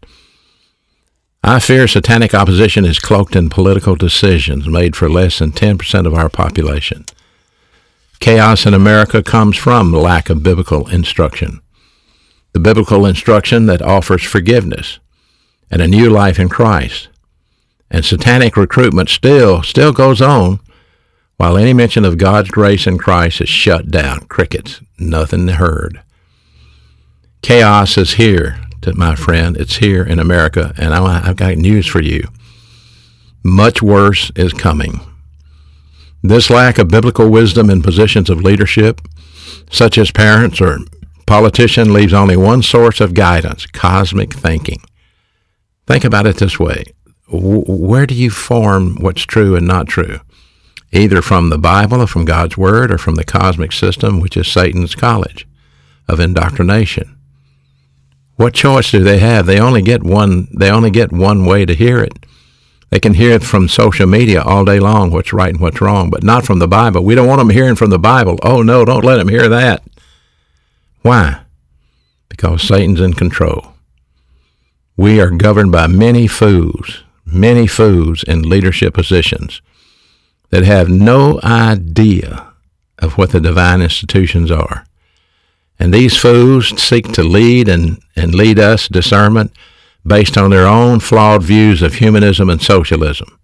I 1.43 1.59
fear 1.59 1.89
satanic 1.89 2.35
opposition 2.35 2.85
is 2.85 2.99
cloaked 2.99 3.35
in 3.35 3.49
political 3.49 3.97
decisions 3.97 4.69
made 4.69 4.95
for 4.95 5.09
less 5.09 5.39
than 5.39 5.53
10% 5.53 6.07
of 6.07 6.13
our 6.13 6.29
population. 6.29 7.07
Chaos 8.21 8.67
in 8.67 8.75
America 8.75 9.23
comes 9.23 9.57
from 9.57 9.91
lack 9.91 10.29
of 10.29 10.43
biblical 10.43 10.87
instruction. 10.89 11.63
The 12.53 12.61
biblical 12.61 13.07
instruction 13.07 13.65
that 13.67 13.81
offers 13.81 14.23
forgiveness 14.23 14.99
and 15.71 15.81
a 15.81 15.89
new 15.89 16.11
life 16.11 16.39
in 16.39 16.51
Christ. 16.51 17.09
And 17.91 18.05
satanic 18.05 18.55
recruitment 18.55 19.09
still 19.09 19.63
still 19.63 19.95
goes 19.95 20.21
on 20.21 20.61
while 21.39 21.57
any 21.57 21.73
mention 21.73 22.05
of 22.05 22.19
God's 22.19 22.51
grace 22.51 22.87
in 22.87 22.99
Christ 22.99 23.41
is 23.41 23.49
shut 23.49 23.91
down, 23.91 24.27
crickets, 24.27 24.83
nothing 24.99 25.49
heard. 25.49 26.03
Chaos 27.43 27.97
is 27.97 28.15
here, 28.15 28.61
my 28.95 29.15
friend. 29.15 29.57
It's 29.57 29.77
here 29.77 30.03
in 30.03 30.19
America, 30.19 30.75
and 30.77 30.95
I've 30.95 31.37
got 31.37 31.57
news 31.57 31.87
for 31.87 32.01
you. 32.01 32.29
Much 33.43 33.83
worse 33.83 34.31
is 34.37 34.53
coming. 34.53 35.01
This 36.23 36.51
lack 36.51 36.79
of 36.79 36.89
biblical 36.89 37.29
wisdom 37.29 37.71
in 37.71 37.83
positions 37.83 38.31
of 38.31 38.43
leadership, 38.43 39.01
such 39.71 39.99
as 39.99 40.11
parents 40.11 40.61
or 40.61 40.79
politician, 41.27 41.93
leaves 41.93 42.13
only 42.13 42.37
one 42.37 42.63
source 42.63 43.01
of 43.01 43.15
guidance 43.15 43.67
cosmic 43.67 44.35
thinking. 44.35 44.81
Think 45.87 46.05
about 46.05 46.27
it 46.27 46.37
this 46.37 46.59
way 46.59 46.85
where 47.29 48.07
do 48.07 48.15
you 48.15 48.31
form 48.31 48.97
what's 49.01 49.23
true 49.23 49.57
and 49.57 49.67
not 49.67 49.89
true? 49.89 50.21
either 50.93 51.23
from 51.23 51.51
the 51.51 51.59
Bible 51.59 52.01
or 52.01 52.07
from 52.07 52.25
God's 52.25 52.57
Word 52.57 52.91
or 52.91 52.99
from 52.99 53.17
the 53.17 53.25
cosmic 53.25 53.73
system, 53.73 54.21
which 54.21 54.37
is 54.37 54.49
Satan's 54.49 54.95
college 54.95 55.47
of 56.09 56.21
indoctrination. 56.21 57.16
What 58.37 58.55
choice 58.55 58.91
do 58.91 59.03
they 59.03 59.19
have? 59.19 59.47
They 59.47 59.59
only 59.59 59.83
get 59.83 60.03
one 60.03 60.49
they 60.53 60.71
only 60.71 60.91
get 60.91 61.13
one 61.13 61.47
way 61.47 61.65
to 61.65 61.75
hear 61.75 61.99
it. 61.99 62.13
They 62.91 63.01
can 63.01 63.15
hear 63.15 63.33
it 63.33 63.43
from 63.43 63.69
social 63.69 64.07
media 64.07 64.43
all 64.43 64.65
day 64.65 64.79
long, 64.79 65.11
what's 65.11 65.33
right 65.33 65.53
and 65.53 65.61
what's 65.61 65.81
wrong, 65.81 66.09
but 66.11 66.23
not 66.23 66.45
from 66.45 66.61
the 66.61 66.69
Bible. 66.69 67.03
We 67.03 67.15
don't 67.15 67.27
want 67.27 67.41
them 67.41 67.51
hearing 67.51 67.75
from 67.75 67.91
the 67.91 67.99
Bible. 67.99 68.39
Oh 68.43 68.63
no, 68.63 68.85
don't 68.85 69.05
let 69.05 69.17
them 69.17 69.29
hear 69.29 69.49
that. 69.49 69.83
Why? 71.03 71.43
Because 72.29 72.63
Satan's 72.63 73.01
in 73.01 73.15
control. 73.15 73.73
We 74.97 75.21
are 75.21 75.31
governed 75.31 75.73
by 75.73 75.87
many 75.87 76.27
fools, 76.27 77.05
many 77.25 77.67
fools 77.67 78.23
in 78.23 78.49
leadership 78.49 78.95
positions 78.95 79.61
that 80.51 80.65
have 80.65 80.89
no 80.89 81.41
idea 81.43 82.53
of 82.99 83.19
what 83.19 83.31
the 83.31 83.41
divine 83.41 83.83
institutions 83.83 84.51
are. 84.51 84.87
And 85.79 85.93
these 85.93 86.17
fools 86.17 86.81
seek 86.81 87.13
to 87.13 87.23
lead 87.23 87.69
and, 87.69 87.99
and 88.15 88.35
lead 88.35 88.59
us 88.59 88.89
discernment 88.89 89.53
based 90.07 90.39
on 90.39 90.51
their 90.51 90.67
own 90.67 91.01
flawed 91.01 91.43
views 91.43 91.83
of 91.83 91.95
humanism 91.95 92.49
and 92.49 92.63
socialism. 92.63 93.39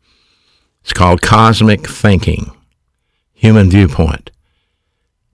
It's 0.82 0.92
called 0.92 1.22
cosmic 1.22 1.88
thinking, 1.88 2.50
human 3.34 3.70
viewpoint. 3.70 4.30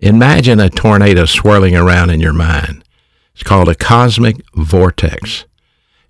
Imagine 0.00 0.60
a 0.60 0.70
tornado 0.70 1.24
swirling 1.24 1.76
around 1.76 2.10
in 2.10 2.20
your 2.20 2.32
mind. 2.32 2.84
It's 3.34 3.42
called 3.42 3.68
a 3.68 3.74
cosmic 3.74 4.36
vortex. 4.54 5.44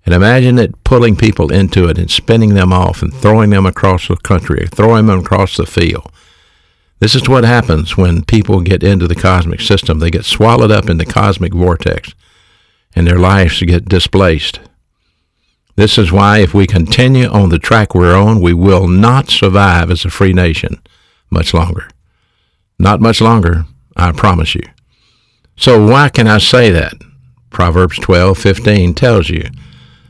And 0.05 0.15
imagine 0.15 0.57
it 0.57 0.83
pulling 0.83 1.15
people 1.15 1.51
into 1.51 1.87
it 1.87 1.97
and 1.97 2.09
spinning 2.09 2.55
them 2.55 2.73
off 2.73 3.01
and 3.01 3.13
throwing 3.13 3.51
them 3.51 3.65
across 3.65 4.07
the 4.07 4.17
country, 4.17 4.67
throwing 4.67 5.05
them 5.05 5.19
across 5.19 5.57
the 5.57 5.65
field. 5.65 6.11
This 6.99 7.15
is 7.15 7.29
what 7.29 7.45
happens 7.45 7.95
when 7.95 8.23
people 8.25 8.61
get 8.61 8.83
into 8.83 9.07
the 9.07 9.15
cosmic 9.15 9.61
system. 9.61 9.99
They 9.99 10.11
get 10.11 10.25
swallowed 10.25 10.71
up 10.71 10.89
in 10.89 10.97
the 10.97 11.05
cosmic 11.05 11.53
vortex 11.53 12.13
and 12.95 13.07
their 13.07 13.19
lives 13.19 13.61
get 13.61 13.85
displaced. 13.85 14.59
This 15.75 15.97
is 15.97 16.11
why, 16.11 16.39
if 16.39 16.53
we 16.53 16.67
continue 16.67 17.27
on 17.27 17.49
the 17.49 17.59
track 17.59 17.95
we're 17.95 18.13
on, 18.13 18.41
we 18.41 18.53
will 18.53 18.87
not 18.87 19.29
survive 19.29 19.89
as 19.89 20.03
a 20.03 20.09
free 20.09 20.33
nation 20.33 20.81
much 21.29 21.53
longer. 21.53 21.87
Not 22.77 22.99
much 22.99 23.21
longer, 23.21 23.65
I 23.95 24.11
promise 24.11 24.55
you. 24.55 24.63
So, 25.55 25.85
why 25.85 26.09
can 26.09 26.27
I 26.27 26.39
say 26.39 26.69
that? 26.71 26.95
Proverbs 27.49 27.97
12:15 27.99 28.93
tells 28.93 29.29
you 29.29 29.49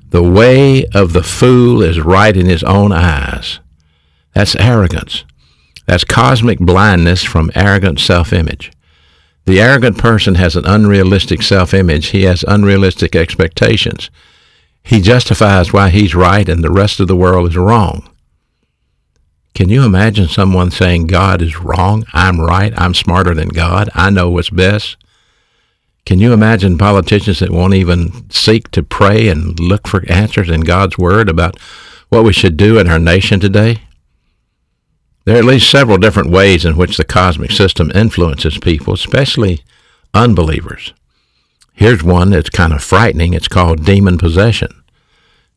the 0.10 0.24
way 0.24 0.86
of 0.86 1.14
the 1.14 1.24
fool 1.24 1.84
is 1.84 2.00
right 2.00 2.36
in 2.36 2.48
his 2.48 2.64
own 2.64 2.92
eyes. 2.92 3.60
That's 4.34 4.56
arrogance. 4.56 5.24
That's 5.90 6.04
cosmic 6.04 6.60
blindness 6.60 7.24
from 7.24 7.50
arrogant 7.56 8.00
self 8.00 8.32
image. 8.32 8.72
The 9.46 9.60
arrogant 9.60 9.98
person 9.98 10.36
has 10.36 10.56
an 10.56 10.68
unrealistic 10.68 11.42
self 11.42 11.74
image. 11.74 12.10
He 12.10 12.26
has 12.26 12.46
unrealistic 12.48 13.16
expectations. 13.16 14.12
He 14.84 15.02
justifies 15.02 15.74
why 15.74 15.90
he's 15.90 16.14
right 16.14 16.48
and 16.48 16.64
the 16.64 16.70
rest 16.70 17.00
of 17.00 17.08
the 17.08 17.16
world 17.16 17.50
is 17.50 17.58
wrong. 17.58 18.08
Can 19.56 19.70
you 19.70 19.84
imagine 19.84 20.28
someone 20.28 20.70
saying 20.70 21.08
God 21.08 21.42
is 21.42 21.60
wrong? 21.60 22.06
I'm 22.14 22.40
right. 22.40 22.72
I'm 22.78 22.94
smarter 22.94 23.34
than 23.34 23.50
God. 23.50 23.90
I 23.96 24.12
know 24.12 24.30
what's 24.30 24.52
best. 24.52 24.96
Can 26.06 26.20
you 26.20 26.34
imagine 26.34 26.78
politicians 26.78 27.40
that 27.40 27.50
won't 27.50 27.74
even 27.74 28.30
seek 28.30 28.70
to 28.74 28.84
pray 28.84 29.28
and 29.28 29.60
look 29.60 29.88
for 29.88 30.04
answers 30.08 30.52
in 30.52 30.62
God's 30.62 31.00
Word 31.00 31.30
about 31.30 31.60
what 32.10 32.24
we 32.24 32.32
should 32.32 32.58
do 32.58 32.78
in 32.78 32.88
our 32.88 33.00
nation 33.00 33.40
today? 33.40 33.82
There 35.30 35.36
are 35.36 35.42
at 35.42 35.46
least 35.46 35.70
several 35.70 36.00
different 36.00 36.32
ways 36.32 36.66
in 36.66 36.76
which 36.76 36.98
the 36.98 37.04
cosmic 37.04 37.52
system 37.52 37.92
influences 37.94 38.58
people, 38.58 38.96
especially 38.96 39.62
unbelievers. 40.12 40.92
Here's 41.72 42.02
one 42.02 42.32
that's 42.32 42.50
kind 42.50 42.74
of 42.74 42.82
frightening. 42.82 43.36
It's 43.36 43.48
called 43.48 43.86
demon 43.86 44.18
possession. 44.18 44.82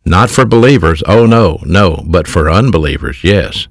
Not 0.04 0.28
for 0.28 0.44
believers, 0.44 1.02
oh 1.06 1.24
no, 1.24 1.58
no, 1.64 2.04
but 2.06 2.28
for 2.28 2.50
unbelievers, 2.50 3.24
yes. 3.24 3.66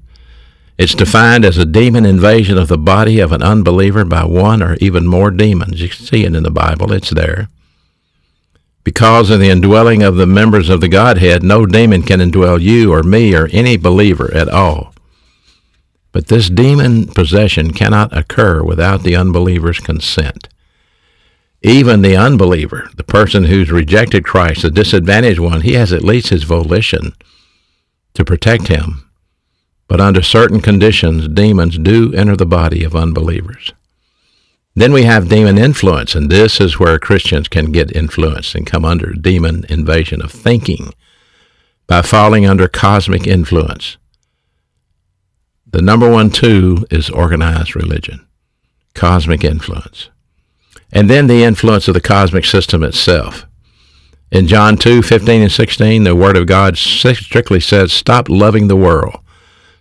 It's 0.75 0.95
defined 0.95 1.45
as 1.45 1.59
a 1.59 1.65
demon 1.65 2.07
invasion 2.07 2.57
of 2.57 2.67
the 2.67 2.79
body 2.79 3.19
of 3.19 3.31
an 3.31 3.43
unbeliever 3.43 4.03
by 4.03 4.25
one 4.25 4.63
or 4.63 4.77
even 4.77 5.05
more 5.05 5.29
demons. 5.29 5.83
You 5.83 5.89
can 5.89 6.03
see 6.03 6.25
it 6.25 6.33
in 6.33 6.41
the 6.41 6.49
Bible, 6.49 6.91
it's 6.93 7.11
there. 7.11 7.49
Because 8.83 9.29
of 9.29 9.39
the 9.39 9.51
indwelling 9.51 10.01
of 10.01 10.15
the 10.15 10.25
members 10.25 10.67
of 10.67 10.81
the 10.81 10.89
Godhead, 10.89 11.43
no 11.43 11.67
demon 11.67 12.01
can 12.01 12.19
indwell 12.19 12.59
you 12.59 12.91
or 12.91 13.03
me 13.03 13.35
or 13.35 13.49
any 13.51 13.77
believer 13.77 14.33
at 14.33 14.49
all. 14.49 14.90
But 16.11 16.27
this 16.27 16.49
demon 16.49 17.07
possession 17.07 17.71
cannot 17.71 18.15
occur 18.15 18.63
without 18.63 19.03
the 19.03 19.15
unbeliever's 19.15 19.79
consent. 19.79 20.49
Even 21.61 22.01
the 22.01 22.17
unbeliever, 22.17 22.89
the 22.95 23.03
person 23.03 23.45
who's 23.45 23.71
rejected 23.71 24.25
Christ, 24.25 24.63
the 24.63 24.71
disadvantaged 24.71 25.39
one, 25.39 25.61
he 25.61 25.73
has 25.73 25.93
at 25.93 26.03
least 26.03 26.29
his 26.29 26.43
volition 26.43 27.13
to 28.13 28.25
protect 28.25 28.67
him. 28.67 29.09
But 29.87 30.01
under 30.01 30.21
certain 30.21 30.59
conditions, 30.59 31.27
demons 31.27 31.77
do 31.77 32.13
enter 32.13 32.35
the 32.35 32.45
body 32.45 32.83
of 32.83 32.95
unbelievers. 32.95 33.73
Then 34.73 34.93
we 34.93 35.03
have 35.03 35.29
demon 35.29 35.57
influence, 35.57 36.15
and 36.15 36.29
this 36.29 36.61
is 36.61 36.79
where 36.79 36.97
Christians 36.97 37.47
can 37.49 37.71
get 37.71 37.95
influenced 37.95 38.55
and 38.55 38.65
come 38.65 38.85
under 38.85 39.11
demon 39.13 39.65
invasion 39.67 40.21
of 40.21 40.31
thinking 40.31 40.93
by 41.87 42.01
falling 42.01 42.45
under 42.45 42.69
cosmic 42.69 43.27
influence. 43.27 43.97
The 45.71 45.81
number 45.81 46.09
one 46.09 46.29
two 46.29 46.85
is 46.91 47.09
organized 47.09 47.75
religion, 47.75 48.25
cosmic 48.93 49.43
influence 49.43 50.09
and 50.91 51.09
then 51.09 51.27
the 51.27 51.43
influence 51.43 51.87
of 51.87 51.93
the 51.93 52.01
cosmic 52.01 52.45
system 52.45 52.83
itself. 52.83 53.45
In 54.31 54.47
John 54.47 54.77
2 54.77 55.01
15 55.01 55.41
and 55.41 55.51
16, 55.51 56.03
the 56.03 56.15
Word 56.15 56.37
of 56.37 56.47
God 56.47 56.77
strictly 56.77 57.59
says, 57.59 57.91
Stop 57.91 58.29
loving 58.29 58.67
the 58.67 58.75
world. 58.75 59.19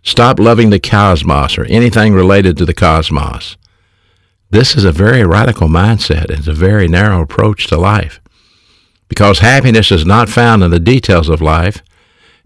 Stop 0.02 0.38
loving 0.38 0.70
the 0.70 0.80
cosmos 0.80 1.58
or 1.58 1.64
anything 1.66 2.14
related 2.14 2.56
to 2.56 2.64
the 2.64 2.74
cosmos. 2.74 3.56
This 4.50 4.74
is 4.74 4.84
a 4.84 4.92
very 4.92 5.24
radical 5.24 5.68
mindset. 5.68 6.30
It's 6.30 6.48
a 6.48 6.52
very 6.52 6.88
narrow 6.88 7.20
approach 7.20 7.66
to 7.68 7.76
life. 7.76 8.20
Because 9.08 9.40
happiness 9.40 9.92
is 9.92 10.06
not 10.06 10.28
found 10.28 10.62
in 10.64 10.70
the 10.70 10.80
details 10.80 11.28
of 11.28 11.42
life. 11.42 11.82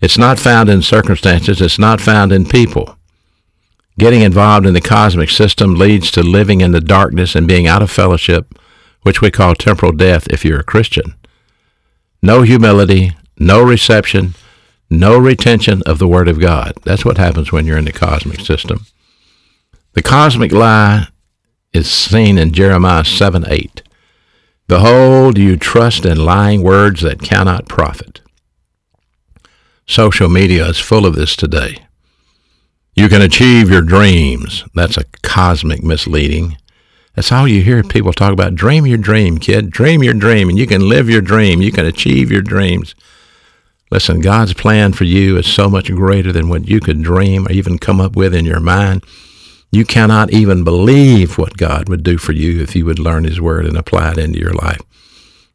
It's 0.00 0.18
not 0.18 0.38
found 0.38 0.68
in 0.68 0.82
circumstances. 0.82 1.60
It's 1.60 1.78
not 1.78 2.00
found 2.00 2.32
in 2.32 2.44
people. 2.44 2.98
Getting 3.96 4.22
involved 4.22 4.66
in 4.66 4.74
the 4.74 4.80
cosmic 4.80 5.30
system 5.30 5.74
leads 5.74 6.10
to 6.12 6.22
living 6.22 6.60
in 6.60 6.72
the 6.72 6.80
darkness 6.80 7.34
and 7.34 7.46
being 7.46 7.66
out 7.66 7.82
of 7.82 7.90
fellowship, 7.90 8.58
which 9.02 9.20
we 9.20 9.30
call 9.30 9.54
temporal 9.54 9.92
death 9.92 10.26
if 10.30 10.44
you're 10.44 10.60
a 10.60 10.64
Christian. 10.64 11.14
No 12.20 12.42
humility, 12.42 13.12
no 13.38 13.62
reception, 13.62 14.34
no 14.90 15.16
retention 15.16 15.82
of 15.86 15.99
the 15.99 16.08
Word 16.08 16.28
of 16.28 16.40
God. 16.40 16.75
That's 16.84 17.04
what 17.04 17.19
happens 17.19 17.52
when 17.52 17.66
you're 17.66 17.78
in 17.78 17.84
the 17.84 17.92
cosmic 17.92 18.40
system. 18.40 18.86
The 19.92 20.02
cosmic 20.02 20.50
lie 20.50 21.08
is 21.73 21.90
seen 21.90 22.36
in 22.36 22.52
Jeremiah 22.52 23.04
7 23.04 23.45
8. 23.47 23.82
Behold, 24.66 25.38
you 25.38 25.56
trust 25.56 26.04
in 26.04 26.25
lying 26.25 26.62
words 26.62 27.02
that 27.02 27.23
cannot 27.23 27.69
profit. 27.69 28.23
Social 29.86 30.28
media 30.28 30.66
is 30.66 30.78
full 30.78 31.04
of 31.04 31.14
this 31.14 31.36
today. 31.36 31.84
You 32.95 33.09
can 33.09 33.23
achieve 33.23 33.71
your 33.71 33.83
dreams. 33.83 34.65
That's 34.75 34.97
a 34.97 35.04
cosmic 35.23 35.83
misleading. 35.83 36.57
That's 37.15 37.33
all 37.33 37.47
you 37.47 37.63
hear 37.63 37.83
people 37.83 38.13
talk 38.13 38.33
about. 38.33 38.54
Dream 38.54 38.87
your 38.87 38.99
dream, 38.99 39.39
kid. 39.39 39.71
Dream 39.71 40.02
your 40.02 40.15
dream, 40.15 40.49
and 40.49 40.59
you 40.59 40.67
can 40.67 40.89
live 40.89 41.09
your 41.09 41.21
dream. 41.21 41.63
You 41.63 41.73
can 41.73 41.87
achieve 41.87 42.30
your 42.30 42.43
dreams. 42.43 42.95
Listen, 43.91 44.21
God's 44.21 44.54
plan 44.54 44.93
for 44.93 45.04
you 45.04 45.37
is 45.37 45.47
so 45.47 45.69
much 45.69 45.93
greater 45.93 46.33
than 46.33 46.49
what 46.49 46.69
you 46.69 46.80
could 46.80 47.02
dream 47.02 47.47
or 47.47 47.52
even 47.52 47.78
come 47.78 48.00
up 48.00 48.17
with 48.17 48.35
in 48.35 48.45
your 48.45 48.61
mind. 48.61 49.04
You 49.71 49.85
cannot 49.85 50.33
even 50.33 50.65
believe 50.65 51.37
what 51.37 51.57
God 51.57 51.89
would 51.89 52.02
do 52.02 52.17
for 52.17 52.33
you 52.33 52.63
if 52.63 52.75
you 52.75 52.85
would 52.87 52.99
learn 52.99 53.25
His 53.25 53.41
Word 53.41 53.67
and 53.67 53.76
apply 53.76 54.13
it 54.13 54.19
into 54.19 54.39
your 54.39 54.52
life. 54.52 54.80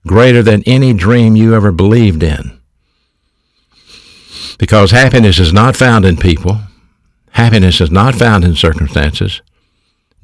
Greater 0.05 0.43
than 0.43 0.63
any 0.65 0.93
dream 0.93 1.35
you 1.35 1.53
ever 1.53 1.71
believed 1.71 2.23
in. 2.23 2.59
Because 4.57 4.91
happiness 4.91 5.39
is 5.39 5.53
not 5.53 5.75
found 5.75 6.05
in 6.05 6.17
people. 6.17 6.59
Happiness 7.31 7.79
is 7.81 7.91
not 7.91 8.15
found 8.15 8.43
in 8.43 8.55
circumstances. 8.55 9.41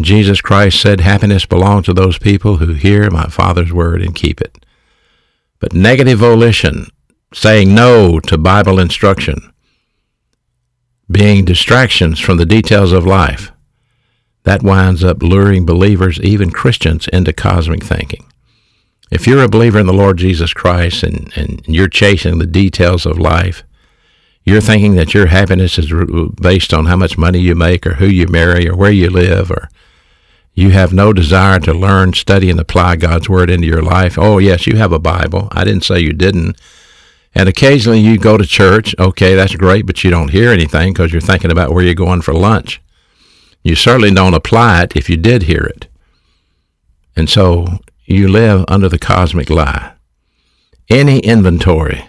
Jesus 0.01 0.41
Christ 0.41 0.81
said 0.81 0.99
happiness 0.99 1.45
belongs 1.45 1.85
to 1.85 1.93
those 1.93 2.17
people 2.17 2.57
who 2.57 2.73
hear 2.73 3.09
my 3.09 3.27
Father's 3.27 3.71
word 3.71 4.01
and 4.01 4.13
keep 4.13 4.41
it. 4.41 4.65
But 5.59 5.73
negative 5.73 6.19
volition, 6.19 6.87
saying 7.33 7.73
no 7.73 8.19
to 8.21 8.37
Bible 8.37 8.79
instruction, 8.79 9.53
being 11.09 11.45
distractions 11.45 12.19
from 12.19 12.37
the 12.37 12.45
details 12.45 12.91
of 12.91 13.05
life, 13.05 13.51
that 14.43 14.63
winds 14.63 15.03
up 15.03 15.23
luring 15.23 15.65
believers, 15.65 16.19
even 16.19 16.51
Christians, 16.51 17.07
into 17.07 17.33
cosmic 17.33 17.83
thinking. 17.83 18.25
If 19.11 19.27
you're 19.27 19.43
a 19.43 19.49
believer 19.49 19.79
in 19.79 19.87
the 19.87 19.93
Lord 19.93 20.17
Jesus 20.17 20.53
Christ 20.53 21.03
and, 21.03 21.31
and 21.35 21.63
you're 21.67 21.87
chasing 21.87 22.37
the 22.37 22.45
details 22.45 23.05
of 23.05 23.17
life, 23.19 23.63
you're 24.45 24.61
thinking 24.61 24.95
that 24.95 25.13
your 25.13 25.25
happiness 25.25 25.79
is 25.79 25.91
based 26.39 26.73
on 26.73 26.85
how 26.85 26.95
much 26.95 27.17
money 27.17 27.39
you 27.39 27.55
make 27.55 27.85
or 27.85 27.95
who 27.95 28.05
you 28.05 28.27
marry 28.27 28.69
or 28.69 28.75
where 28.75 28.91
you 28.91 29.09
live 29.09 29.49
or 29.49 29.69
you 30.53 30.69
have 30.69 30.93
no 30.93 31.11
desire 31.11 31.59
to 31.59 31.73
learn, 31.73 32.13
study, 32.13 32.49
and 32.49 32.59
apply 32.59 32.95
God's 32.95 33.27
Word 33.27 33.49
into 33.49 33.67
your 33.67 33.81
life. 33.81 34.17
Oh, 34.17 34.37
yes, 34.37 34.65
you 34.65 34.77
have 34.77 34.93
a 34.93 34.99
Bible. 34.99 35.49
I 35.51 35.65
didn't 35.65 35.83
say 35.83 35.99
you 35.99 36.13
didn't. 36.13 36.57
And 37.33 37.49
occasionally 37.49 37.99
you 37.99 38.17
go 38.17 38.37
to 38.37 38.45
church. 38.45 38.95
Okay, 38.97 39.35
that's 39.35 39.55
great, 39.55 39.85
but 39.85 40.03
you 40.03 40.11
don't 40.11 40.31
hear 40.31 40.51
anything 40.51 40.93
because 40.93 41.11
you're 41.11 41.19
thinking 41.19 41.51
about 41.51 41.73
where 41.73 41.83
you're 41.83 41.93
going 41.93 42.21
for 42.21 42.33
lunch. 42.33 42.81
You 43.63 43.75
certainly 43.75 44.11
don't 44.11 44.33
apply 44.33 44.83
it 44.83 44.95
if 44.95 45.09
you 45.09 45.17
did 45.17 45.43
hear 45.43 45.63
it. 45.63 45.87
And 47.17 47.29
so 47.29 47.79
you 48.05 48.29
live 48.29 48.63
under 48.69 48.87
the 48.87 48.99
cosmic 48.99 49.49
lie. 49.49 49.93
Any 50.89 51.19
inventory 51.19 52.05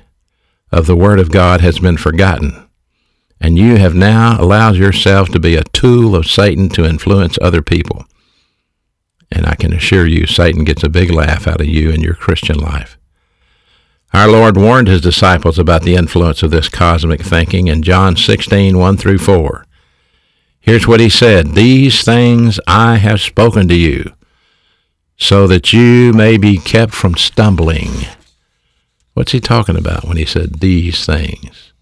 of 0.77 0.85
the 0.85 0.95
Word 0.95 1.19
of 1.19 1.31
God 1.31 1.63
has 1.63 1.79
been 1.79 1.97
forgotten, 1.97 2.69
and 3.41 3.57
you 3.57 3.79
have 3.79 3.95
now 3.95 4.39
allowed 4.39 4.77
yourself 4.77 5.31
to 5.31 5.41
be 5.41 5.57
a 5.57 5.65
tool 5.65 6.15
of 6.15 6.27
Satan 6.27 6.69
to 6.71 6.85
influence 6.85 7.39
other 7.41 7.63
people. 7.63 8.05
And 9.33 9.47
I 9.47 9.55
can 9.55 9.73
assure 9.73 10.07
you, 10.07 10.27
Satan 10.27 10.65
gets 10.65 10.85
a 10.85 10.91
big 10.91 11.11
laugh 11.11 11.49
out 11.49 11.63
of 11.63 11.67
you 11.67 11.91
and 11.91 12.03
your 12.03 12.13
Christian 12.13 12.59
life. 12.59 12.99
Our 14.13 14.29
Lord 14.29 14.59
warned 14.59 14.89
his 14.89 15.01
disciples 15.01 15.59
about 15.59 15.83
the 15.83 15.95
influence 15.95 16.43
of 16.43 16.51
this 16.51 16.69
cosmic 16.69 17.23
thinking 17.23 17.69
in 17.69 17.83
John 17.83 18.15
16, 18.15 18.77
1 18.77 18.97
through 18.99 19.19
4. 19.19 19.65
Here's 20.61 20.87
what 20.87 21.01
he 21.01 21.09
said 21.09 21.55
These 21.55 22.05
things 22.05 22.61
I 22.67 22.97
have 22.97 23.23
spoken 23.23 23.67
to 23.69 23.75
you, 23.75 24.13
so 25.17 25.47
that 25.47 25.73
you 25.73 26.13
may 26.13 26.37
be 26.37 26.59
kept 26.59 26.93
from 26.93 27.15
stumbling. 27.15 28.05
What's 29.17 29.33
he 29.33 29.41
talking 29.41 29.79
about 29.79 30.05
when 30.05 30.19
he 30.19 30.27
said 30.27 30.61
these 30.61 31.07
things? 31.07 31.73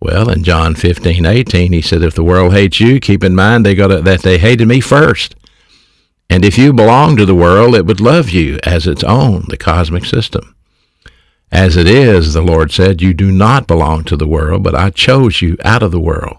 Well, 0.00 0.28
in 0.28 0.42
John 0.42 0.74
15, 0.74 1.24
18, 1.24 1.72
he 1.72 1.80
said, 1.80 2.02
If 2.02 2.14
the 2.14 2.24
world 2.24 2.52
hates 2.52 2.80
you, 2.80 2.98
keep 2.98 3.22
in 3.22 3.36
mind 3.36 3.64
they 3.64 3.76
got 3.76 4.02
that 4.02 4.22
they 4.22 4.36
hated 4.36 4.66
me 4.66 4.80
first. 4.80 5.36
And 6.28 6.44
if 6.44 6.58
you 6.58 6.72
belong 6.72 7.16
to 7.16 7.24
the 7.24 7.36
world, 7.36 7.76
it 7.76 7.86
would 7.86 8.00
love 8.00 8.30
you 8.30 8.58
as 8.64 8.88
its 8.88 9.04
own, 9.04 9.44
the 9.46 9.56
cosmic 9.56 10.04
system. 10.04 10.56
As 11.52 11.76
it 11.76 11.86
is, 11.86 12.34
the 12.34 12.42
Lord 12.42 12.72
said, 12.72 13.00
You 13.00 13.14
do 13.14 13.30
not 13.30 13.68
belong 13.68 14.02
to 14.04 14.16
the 14.16 14.26
world, 14.26 14.64
but 14.64 14.74
I 14.74 14.90
chose 14.90 15.40
you 15.40 15.56
out 15.64 15.84
of 15.84 15.92
the 15.92 16.00
world. 16.00 16.38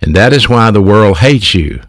And 0.00 0.16
that 0.16 0.32
is 0.32 0.48
why 0.48 0.70
the 0.70 0.80
world 0.80 1.18
hates 1.18 1.52
you. 1.52 1.82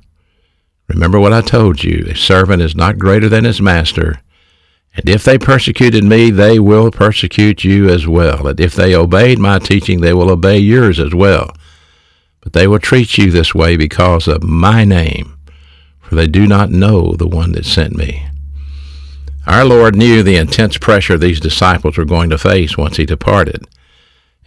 Remember 0.90 1.22
what 1.22 1.32
I 1.32 1.40
told 1.40 1.86
you 1.86 2.06
a 2.10 2.16
servant 2.16 2.62
is 2.62 2.76
not 2.76 3.00
greater 3.00 3.30
than 3.30 3.46
his 3.46 3.62
master. 3.62 4.20
And 5.00 5.08
if 5.08 5.24
they 5.24 5.38
persecuted 5.38 6.04
me, 6.04 6.30
they 6.30 6.60
will 6.60 6.92
persecute 6.92 7.64
you 7.64 7.88
as 7.88 8.06
well. 8.06 8.46
And 8.48 8.60
if 8.60 8.76
they 8.76 8.94
obeyed 8.94 9.40
my 9.40 9.58
teaching, 9.58 10.02
they 10.02 10.14
will 10.14 10.30
obey 10.30 10.58
yours 10.58 11.00
as 11.00 11.16
well. 11.16 11.56
But 12.42 12.52
they 12.52 12.68
will 12.68 12.80
treat 12.80 13.18
you 13.18 13.32
this 13.32 13.56
way 13.56 13.78
because 13.78 14.28
of 14.28 14.44
my 14.44 14.84
name, 14.84 15.40
for 16.02 16.16
they 16.16 16.28
do 16.28 16.46
not 16.46 16.70
know 16.70 17.14
the 17.14 17.30
one 17.30 17.54
that 17.54 17.66
sent 17.66 17.96
me. 17.96 18.28
Our 19.48 19.64
Lord 19.64 19.96
knew 19.96 20.22
the 20.22 20.36
intense 20.36 20.78
pressure 20.78 21.18
these 21.18 21.40
disciples 21.40 21.96
were 21.96 22.04
going 22.04 22.30
to 22.32 22.38
face 22.38 22.78
once 22.78 22.98
he 22.98 23.06
departed. 23.06 23.66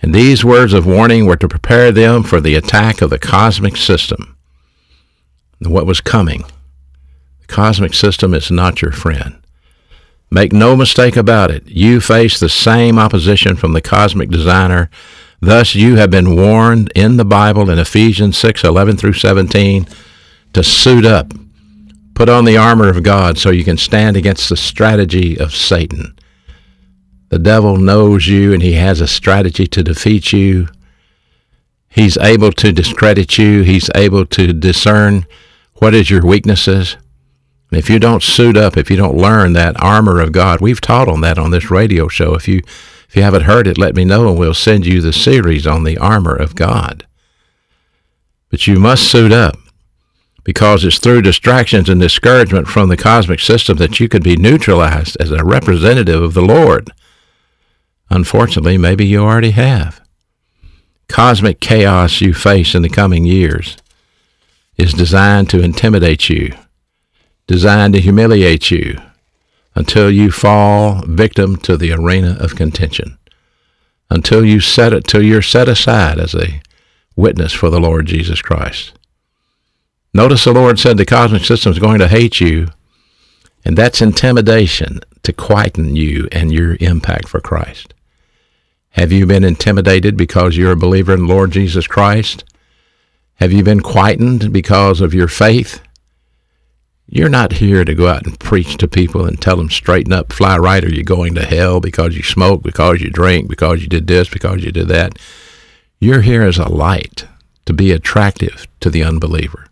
And 0.02 0.14
these 0.14 0.44
words 0.44 0.74
of 0.74 0.84
warning 0.84 1.24
were 1.24 1.36
to 1.36 1.48
prepare 1.48 1.92
them 1.92 2.24
for 2.24 2.42
the 2.42 2.56
attack 2.56 3.00
of 3.00 3.08
the 3.08 3.18
cosmic 3.18 3.78
system, 3.78 4.36
what 5.60 5.86
was 5.86 6.02
coming. 6.02 6.44
The 7.40 7.46
cosmic 7.46 7.94
system 7.94 8.34
is 8.34 8.50
not 8.50 8.82
your 8.82 8.92
friend. 8.92 9.41
Make 10.32 10.54
no 10.54 10.74
mistake 10.74 11.18
about 11.18 11.50
it. 11.50 11.68
You 11.68 12.00
face 12.00 12.40
the 12.40 12.48
same 12.48 12.98
opposition 12.98 13.54
from 13.54 13.74
the 13.74 13.82
cosmic 13.82 14.30
designer. 14.30 14.88
Thus, 15.40 15.74
you 15.74 15.96
have 15.96 16.10
been 16.10 16.34
warned 16.34 16.90
in 16.94 17.18
the 17.18 17.24
Bible 17.26 17.68
in 17.68 17.78
Ephesians 17.78 18.38
6 18.38 18.64
11 18.64 18.96
through 18.96 19.12
17 19.12 19.86
to 20.54 20.64
suit 20.64 21.04
up. 21.04 21.34
Put 22.14 22.30
on 22.30 22.46
the 22.46 22.56
armor 22.56 22.88
of 22.88 23.02
God 23.02 23.36
so 23.36 23.50
you 23.50 23.62
can 23.62 23.76
stand 23.76 24.16
against 24.16 24.48
the 24.48 24.56
strategy 24.56 25.38
of 25.38 25.54
Satan. 25.54 26.16
The 27.28 27.38
devil 27.38 27.76
knows 27.76 28.26
you 28.26 28.54
and 28.54 28.62
he 28.62 28.72
has 28.72 29.02
a 29.02 29.06
strategy 29.06 29.66
to 29.66 29.82
defeat 29.82 30.32
you. 30.32 30.66
He's 31.90 32.16
able 32.16 32.52
to 32.52 32.72
discredit 32.72 33.36
you. 33.36 33.64
He's 33.64 33.90
able 33.94 34.24
to 34.24 34.54
discern 34.54 35.26
what 35.74 35.92
is 35.92 36.08
your 36.08 36.24
weaknesses. 36.24 36.96
If 37.72 37.88
you 37.88 37.98
don't 37.98 38.22
suit 38.22 38.56
up, 38.56 38.76
if 38.76 38.90
you 38.90 38.96
don't 38.96 39.16
learn 39.16 39.54
that 39.54 39.82
armor 39.82 40.20
of 40.20 40.32
God, 40.32 40.60
we've 40.60 40.80
taught 40.80 41.08
on 41.08 41.22
that 41.22 41.38
on 41.38 41.50
this 41.50 41.70
radio 41.70 42.06
show. 42.06 42.34
If 42.34 42.46
you 42.46 42.60
if 43.08 43.16
you 43.16 43.22
haven't 43.22 43.42
heard 43.42 43.66
it, 43.66 43.76
let 43.78 43.94
me 43.94 44.04
know 44.04 44.28
and 44.28 44.38
we'll 44.38 44.54
send 44.54 44.86
you 44.86 45.00
the 45.00 45.12
series 45.12 45.66
on 45.66 45.84
the 45.84 45.98
armor 45.98 46.34
of 46.34 46.54
God. 46.54 47.06
But 48.50 48.66
you 48.66 48.78
must 48.78 49.10
suit 49.10 49.32
up 49.32 49.56
because 50.44 50.84
it's 50.84 50.98
through 50.98 51.22
distractions 51.22 51.88
and 51.88 52.00
discouragement 52.00 52.68
from 52.68 52.88
the 52.88 52.96
cosmic 52.96 53.40
system 53.40 53.76
that 53.78 54.00
you 54.00 54.08
could 54.08 54.22
be 54.22 54.36
neutralized 54.36 55.16
as 55.20 55.30
a 55.30 55.44
representative 55.44 56.22
of 56.22 56.34
the 56.34 56.42
Lord. 56.42 56.90
Unfortunately, 58.10 58.76
maybe 58.76 59.06
you 59.06 59.22
already 59.22 59.52
have. 59.52 60.00
Cosmic 61.08 61.60
chaos 61.60 62.20
you 62.20 62.34
face 62.34 62.74
in 62.74 62.82
the 62.82 62.88
coming 62.88 63.24
years 63.24 63.76
is 64.76 64.92
designed 64.92 65.48
to 65.50 65.62
intimidate 65.62 66.28
you 66.28 66.52
designed 67.46 67.94
to 67.94 68.00
humiliate 68.00 68.70
you 68.70 68.98
until 69.74 70.10
you 70.10 70.30
fall 70.30 71.02
victim 71.06 71.56
to 71.56 71.76
the 71.76 71.92
arena 71.92 72.36
of 72.40 72.56
contention, 72.56 73.18
until 74.10 74.44
you 74.44 74.60
set 74.60 74.92
it, 74.92 75.04
till 75.04 75.22
you're 75.22 75.42
set 75.42 75.68
aside 75.68 76.18
as 76.18 76.34
a 76.34 76.60
witness 77.16 77.52
for 77.52 77.70
the 77.70 77.80
Lord 77.80 78.06
Jesus 78.06 78.42
Christ. 78.42 78.92
Notice 80.14 80.44
the 80.44 80.52
Lord 80.52 80.78
said 80.78 80.98
the 80.98 81.06
cosmic 81.06 81.44
system 81.44 81.72
is 81.72 81.78
going 81.78 81.98
to 81.98 82.08
hate 82.08 82.40
you, 82.40 82.68
and 83.64 83.76
that's 83.76 84.02
intimidation 84.02 85.00
to 85.22 85.32
quieten 85.32 85.96
you 85.96 86.28
and 86.32 86.52
your 86.52 86.76
impact 86.80 87.28
for 87.28 87.40
Christ. 87.40 87.94
Have 88.90 89.10
you 89.10 89.24
been 89.24 89.44
intimidated 89.44 90.18
because 90.18 90.56
you're 90.56 90.72
a 90.72 90.76
believer 90.76 91.14
in 91.14 91.26
Lord 91.26 91.52
Jesus 91.52 91.86
Christ? 91.86 92.44
Have 93.36 93.50
you 93.50 93.64
been 93.64 93.80
quietened 93.80 94.52
because 94.52 95.00
of 95.00 95.14
your 95.14 95.28
faith? 95.28 95.80
You're 97.14 97.28
not 97.28 97.52
here 97.52 97.84
to 97.84 97.94
go 97.94 98.08
out 98.08 98.24
and 98.24 98.40
preach 98.40 98.78
to 98.78 98.88
people 98.88 99.26
and 99.26 99.38
tell 99.38 99.58
them 99.58 99.68
straighten 99.68 100.14
up, 100.14 100.32
fly 100.32 100.56
right, 100.56 100.82
or 100.82 100.88
you're 100.88 101.04
going 101.04 101.34
to 101.34 101.44
hell 101.44 101.78
because 101.78 102.16
you 102.16 102.22
smoke, 102.22 102.62
because 102.62 103.02
you 103.02 103.10
drink, 103.10 103.50
because 103.50 103.82
you 103.82 103.86
did 103.86 104.06
this, 104.06 104.30
because 104.30 104.64
you 104.64 104.72
did 104.72 104.88
that. 104.88 105.18
You're 106.00 106.22
here 106.22 106.40
as 106.42 106.56
a 106.56 106.70
light 106.70 107.26
to 107.66 107.74
be 107.74 107.92
attractive 107.92 108.66
to 108.80 108.88
the 108.88 109.04
unbeliever, 109.04 109.66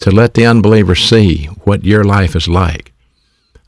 to 0.00 0.10
let 0.10 0.34
the 0.34 0.44
unbeliever 0.44 0.96
see 0.96 1.44
what 1.62 1.84
your 1.84 2.02
life 2.02 2.34
is 2.34 2.48
like 2.48 2.90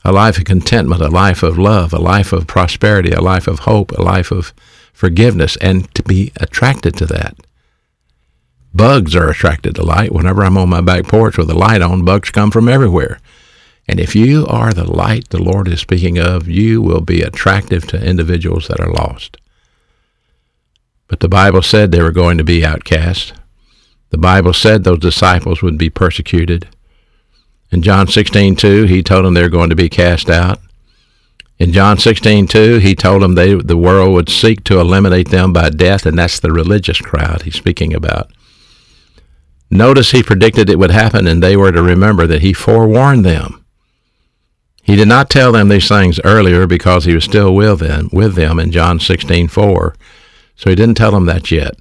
a 0.03 0.11
life 0.11 0.37
of 0.37 0.43
contentment, 0.43 1.01
a 1.01 1.07
life 1.07 1.43
of 1.43 1.57
love, 1.57 1.93
a 1.93 1.99
life 1.99 2.33
of 2.33 2.47
prosperity, 2.47 3.11
a 3.11 3.21
life 3.21 3.47
of 3.47 3.59
hope, 3.59 3.91
a 3.93 4.01
life 4.01 4.29
of 4.29 4.53
forgiveness, 4.91 5.55
and 5.61 5.93
to 5.95 6.03
be 6.03 6.33
attracted 6.37 6.95
to 6.97 7.05
that. 7.05 7.33
Bugs 8.73 9.15
are 9.15 9.29
attracted 9.29 9.75
to 9.75 9.83
light. 9.83 10.11
Whenever 10.11 10.43
I'm 10.43 10.57
on 10.57 10.69
my 10.69 10.81
back 10.81 11.05
porch 11.05 11.37
with 11.37 11.47
the 11.47 11.57
light 11.57 11.81
on, 11.81 12.05
bugs 12.05 12.29
come 12.29 12.51
from 12.51 12.69
everywhere. 12.69 13.19
And 13.87 13.99
if 13.99 14.15
you 14.15 14.45
are 14.47 14.73
the 14.73 14.89
light 14.89 15.29
the 15.29 15.41
Lord 15.41 15.67
is 15.67 15.79
speaking 15.79 16.19
of, 16.19 16.47
you 16.47 16.81
will 16.81 17.01
be 17.01 17.21
attractive 17.21 17.87
to 17.87 18.05
individuals 18.05 18.67
that 18.67 18.79
are 18.79 18.91
lost. 18.91 19.37
But 21.07 21.21
the 21.21 21.29
Bible 21.29 21.61
said 21.61 21.91
they 21.91 22.01
were 22.01 22.11
going 22.11 22.37
to 22.37 22.43
be 22.43 22.65
outcast. 22.65 23.33
The 24.09 24.17
Bible 24.17 24.53
said 24.53 24.83
those 24.83 24.99
disciples 24.99 25.61
would 25.61 25.77
be 25.77 25.89
persecuted. 25.89 26.67
In 27.71 27.81
John 27.81 28.07
16:2, 28.07 28.87
he 28.87 29.01
told 29.03 29.25
them 29.25 29.33
they're 29.33 29.49
going 29.49 29.69
to 29.69 29.75
be 29.75 29.89
cast 29.89 30.29
out. 30.29 30.59
In 31.59 31.73
John 31.73 31.97
16:2, 31.97 32.81
he 32.81 32.93
told 32.93 33.21
them 33.21 33.35
they, 33.35 33.55
the 33.55 33.77
world 33.77 34.13
would 34.13 34.29
seek 34.29 34.63
to 34.65 34.79
eliminate 34.79 35.29
them 35.29 35.53
by 35.53 35.69
death, 35.69 36.05
and 36.05 36.17
that's 36.17 36.39
the 36.39 36.51
religious 36.51 36.99
crowd 36.99 37.41
he's 37.41 37.55
speaking 37.55 37.93
about. 37.93 38.31
Notice 39.69 40.11
he 40.11 40.23
predicted 40.23 40.69
it 40.69 40.79
would 40.79 40.91
happen, 40.91 41.27
and 41.27 41.43
they 41.43 41.57
were 41.57 41.71
to 41.71 41.83
remember 41.83 42.25
that 42.27 42.41
he 42.41 42.53
forewarned 42.53 43.25
them. 43.25 43.63
He 44.81 44.95
did 44.95 45.09
not 45.09 45.29
tell 45.29 45.51
them 45.51 45.67
these 45.67 45.89
things 45.89 46.21
earlier 46.23 46.65
because 46.65 47.03
he 47.03 47.13
was 47.13 47.25
still 47.25 47.53
with 47.53 47.79
them, 47.79 48.07
with 48.13 48.35
them 48.35 48.59
in 48.59 48.71
John 48.71 48.99
16:4. 48.99 49.95
So 50.55 50.69
he 50.69 50.75
didn't 50.75 50.95
tell 50.95 51.11
them 51.11 51.25
that 51.25 51.51
yet. 51.51 51.75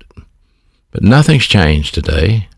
But 0.91 1.05
nothing's 1.05 1.47
changed 1.47 1.95
today, 1.95 2.49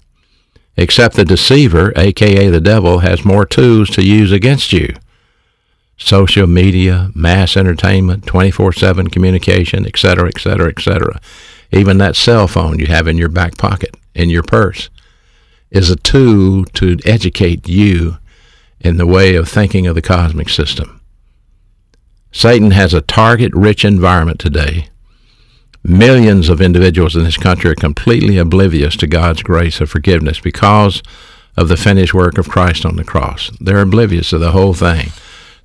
except 0.77 1.17
the 1.17 1.25
deceiver, 1.25 1.93
aka 1.95 2.49
the 2.49 2.61
devil, 2.61 3.01
has 3.01 3.25
more 3.25 3.45
tools 3.45 3.91
to 3.91 4.05
use 4.05 4.33
against 4.33 4.73
you. 4.73 4.95
Social 5.99 6.47
media, 6.47 7.11
mass 7.15 7.57
entertainment, 7.57 8.25
24/7 8.25 9.09
communication, 9.09 9.85
etc., 9.85 10.29
etc., 10.29 10.69
etc. 10.71 11.21
Even 11.71 11.99
that 11.99 12.17
cell 12.17 12.49
phone 12.49 12.79
you 12.79 12.87
have 12.87 13.07
in 13.07 13.19
your 13.19 13.29
back 13.29 13.59
pocket, 13.59 13.95
in 14.15 14.31
your 14.31 14.43
purse 14.43 14.89
is 15.71 15.91
a 15.91 15.97
tool 15.97 16.65
to 16.65 16.97
educate 17.05 17.69
you 17.69 18.19
in 18.81 18.97
the 18.97 19.07
way 19.07 19.35
of 19.35 19.49
thinking 19.49 19.87
of 19.87 19.95
the 19.95 20.03
cosmic 20.03 20.49
system. 20.49 21.01
Satan 22.31 22.71
has 22.73 22.95
a 22.95 23.01
target 23.01 23.53
rich 23.55 23.85
environment 23.85 24.39
today. 24.39 24.89
Millions 25.83 26.49
of 26.49 26.61
individuals 26.61 27.17
in 27.17 27.25
this 27.25 27.37
country 27.37 27.71
are 27.71 27.75
completely 27.75 28.37
oblivious 28.37 28.97
to 28.97 29.07
God's 29.07 29.43
grace 29.43 29.81
of 29.81 29.91
forgiveness 29.91 30.41
because 30.41 31.03
of 31.57 31.69
the 31.69 31.77
finished 31.77 32.15
work 32.15 32.39
of 32.39 32.49
Christ 32.49 32.85
on 32.85 32.97
the 32.97 33.05
cross. 33.05 33.51
They're 33.61 33.81
oblivious 33.81 34.31
to 34.31 34.39
the 34.39 34.53
whole 34.53 34.75
thing. 34.75 35.11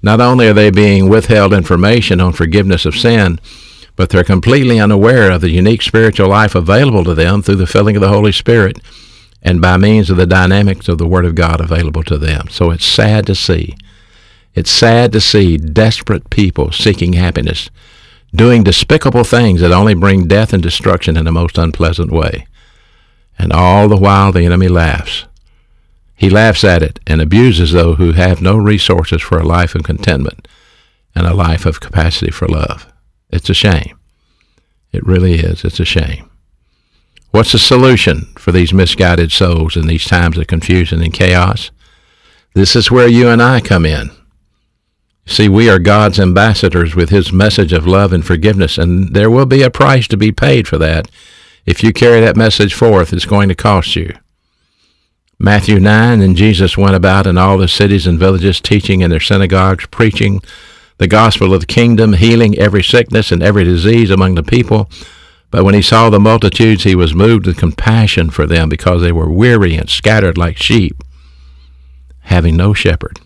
Not 0.01 0.19
only 0.19 0.47
are 0.47 0.53
they 0.53 0.69
being 0.69 1.09
withheld 1.09 1.53
information 1.53 2.19
on 2.19 2.33
forgiveness 2.33 2.85
of 2.85 2.95
sin, 2.95 3.39
but 3.95 4.09
they're 4.09 4.23
completely 4.23 4.79
unaware 4.79 5.31
of 5.31 5.41
the 5.41 5.49
unique 5.49 5.81
spiritual 5.81 6.29
life 6.29 6.55
available 6.55 7.03
to 7.03 7.13
them 7.13 7.41
through 7.41 7.57
the 7.57 7.67
filling 7.67 7.95
of 7.95 8.01
the 8.01 8.09
Holy 8.09 8.31
Spirit 8.31 8.79
and 9.43 9.61
by 9.61 9.77
means 9.77 10.09
of 10.09 10.17
the 10.17 10.25
dynamics 10.25 10.87
of 10.87 10.97
the 10.97 11.07
Word 11.07 11.25
of 11.25 11.35
God 11.35 11.59
available 11.59 12.03
to 12.03 12.17
them. 12.17 12.47
So 12.49 12.71
it's 12.71 12.85
sad 12.85 13.27
to 13.27 13.35
see. 13.35 13.75
It's 14.55 14.71
sad 14.71 15.11
to 15.11 15.21
see 15.21 15.57
desperate 15.57 16.29
people 16.29 16.71
seeking 16.71 17.13
happiness, 17.13 17.69
doing 18.33 18.63
despicable 18.63 19.25
things 19.25 19.59
that 19.61 19.71
only 19.71 19.93
bring 19.93 20.27
death 20.27 20.53
and 20.53 20.63
destruction 20.63 21.17
in 21.17 21.25
the 21.25 21.31
most 21.31 21.57
unpleasant 21.57 22.11
way. 22.11 22.47
And 23.37 23.51
all 23.51 23.89
the 23.89 23.97
while 23.97 24.31
the 24.31 24.45
enemy 24.45 24.69
laughs. 24.69 25.25
He 26.15 26.29
laughs 26.29 26.63
at 26.63 26.83
it 26.83 26.99
and 27.05 27.19
abuses 27.19 27.73
those 27.73 27.97
who 27.97 28.13
have 28.13 28.41
no 28.41 28.55
resources 28.55 29.21
for 29.21 29.37
a 29.37 29.45
life 29.45 29.75
of 29.75 29.83
contentment 29.83 30.47
and 31.15 31.27
a 31.27 31.33
life 31.33 31.65
of 31.65 31.81
capacity 31.81 32.31
for 32.31 32.47
love. 32.47 32.87
It's 33.29 33.49
a 33.49 33.53
shame. 33.53 33.97
It 34.91 35.05
really 35.05 35.33
is. 35.39 35.65
It's 35.65 35.79
a 35.79 35.85
shame. 35.85 36.29
What's 37.33 37.53
the 37.53 37.57
solution 37.57 38.31
for 38.37 38.51
these 38.51 38.71
misguided 38.71 39.31
souls 39.31 39.75
in 39.75 39.87
these 39.87 40.05
times 40.05 40.37
of 40.37 40.45
confusion 40.45 41.01
and 41.01 41.11
chaos? 41.11 41.71
This 42.53 42.75
is 42.75 42.91
where 42.91 43.07
you 43.07 43.27
and 43.27 43.41
I 43.41 43.59
come 43.59 43.87
in. 43.87 44.11
See, 45.25 45.49
we 45.49 45.67
are 45.67 45.79
God's 45.79 46.19
ambassadors 46.19 46.93
with 46.93 47.09
His 47.09 47.33
message 47.33 47.73
of 47.73 47.87
love 47.87 48.13
and 48.13 48.23
forgiveness, 48.23 48.77
and 48.77 49.15
there 49.15 49.31
will 49.31 49.47
be 49.47 49.63
a 49.63 49.71
price 49.71 50.07
to 50.09 50.17
be 50.17 50.31
paid 50.31 50.67
for 50.67 50.77
that. 50.77 51.09
If 51.65 51.81
you 51.81 51.91
carry 51.91 52.21
that 52.21 52.37
message 52.37 52.75
forth, 52.75 53.11
it's 53.11 53.25
going 53.25 53.49
to 53.49 53.55
cost 53.55 53.95
you. 53.95 54.13
Matthew 55.39 55.79
9, 55.79 56.21
and 56.21 56.35
Jesus 56.35 56.77
went 56.77 56.95
about 56.95 57.25
in 57.25 57.39
all 57.39 57.57
the 57.57 57.67
cities 57.67 58.05
and 58.05 58.19
villages, 58.19 58.61
teaching 58.61 59.01
in 59.01 59.09
their 59.09 59.19
synagogues, 59.19 59.87
preaching 59.87 60.39
the 60.99 61.07
gospel 61.07 61.51
of 61.51 61.61
the 61.61 61.65
kingdom, 61.65 62.13
healing 62.13 62.55
every 62.59 62.83
sickness 62.83 63.31
and 63.31 63.41
every 63.41 63.63
disease 63.63 64.11
among 64.11 64.35
the 64.35 64.43
people. 64.43 64.87
But 65.53 65.65
when 65.65 65.75
he 65.75 65.83
saw 65.83 66.09
the 66.09 66.19
multitudes, 66.19 66.83
he 66.83 66.95
was 66.95 67.13
moved 67.13 67.45
with 67.45 67.57
compassion 67.57 68.31
for 68.31 68.47
them 68.47 68.69
because 68.69 69.03
they 69.03 69.11
were 69.11 69.29
weary 69.29 69.75
and 69.75 69.87
scattered 69.87 70.35
like 70.35 70.57
sheep, 70.57 71.03
having 72.21 72.57
no 72.57 72.73
shepherd. 72.73 73.19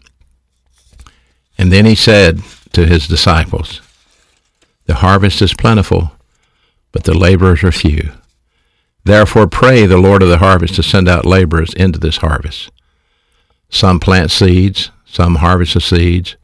And 1.57 1.71
then 1.71 1.85
he 1.85 1.95
said 1.95 2.41
to 2.73 2.85
his 2.85 3.07
disciples, 3.07 3.79
The 4.87 4.95
harvest 4.95 5.41
is 5.41 5.53
plentiful, 5.53 6.11
but 6.91 7.05
the 7.05 7.17
laborers 7.17 7.63
are 7.63 7.71
few. 7.71 8.11
Therefore 9.05 9.47
pray 9.47 9.85
the 9.85 9.95
Lord 9.97 10.21
of 10.21 10.27
the 10.27 10.39
harvest 10.39 10.75
to 10.75 10.83
send 10.83 11.07
out 11.07 11.25
laborers 11.25 11.73
into 11.75 11.97
this 11.97 12.17
harvest. 12.17 12.69
Some 13.69 14.01
plant 14.01 14.31
seeds, 14.31 14.91
some 15.05 15.35
harvest 15.35 15.75
the 15.75 15.79
seeds, 15.79 16.35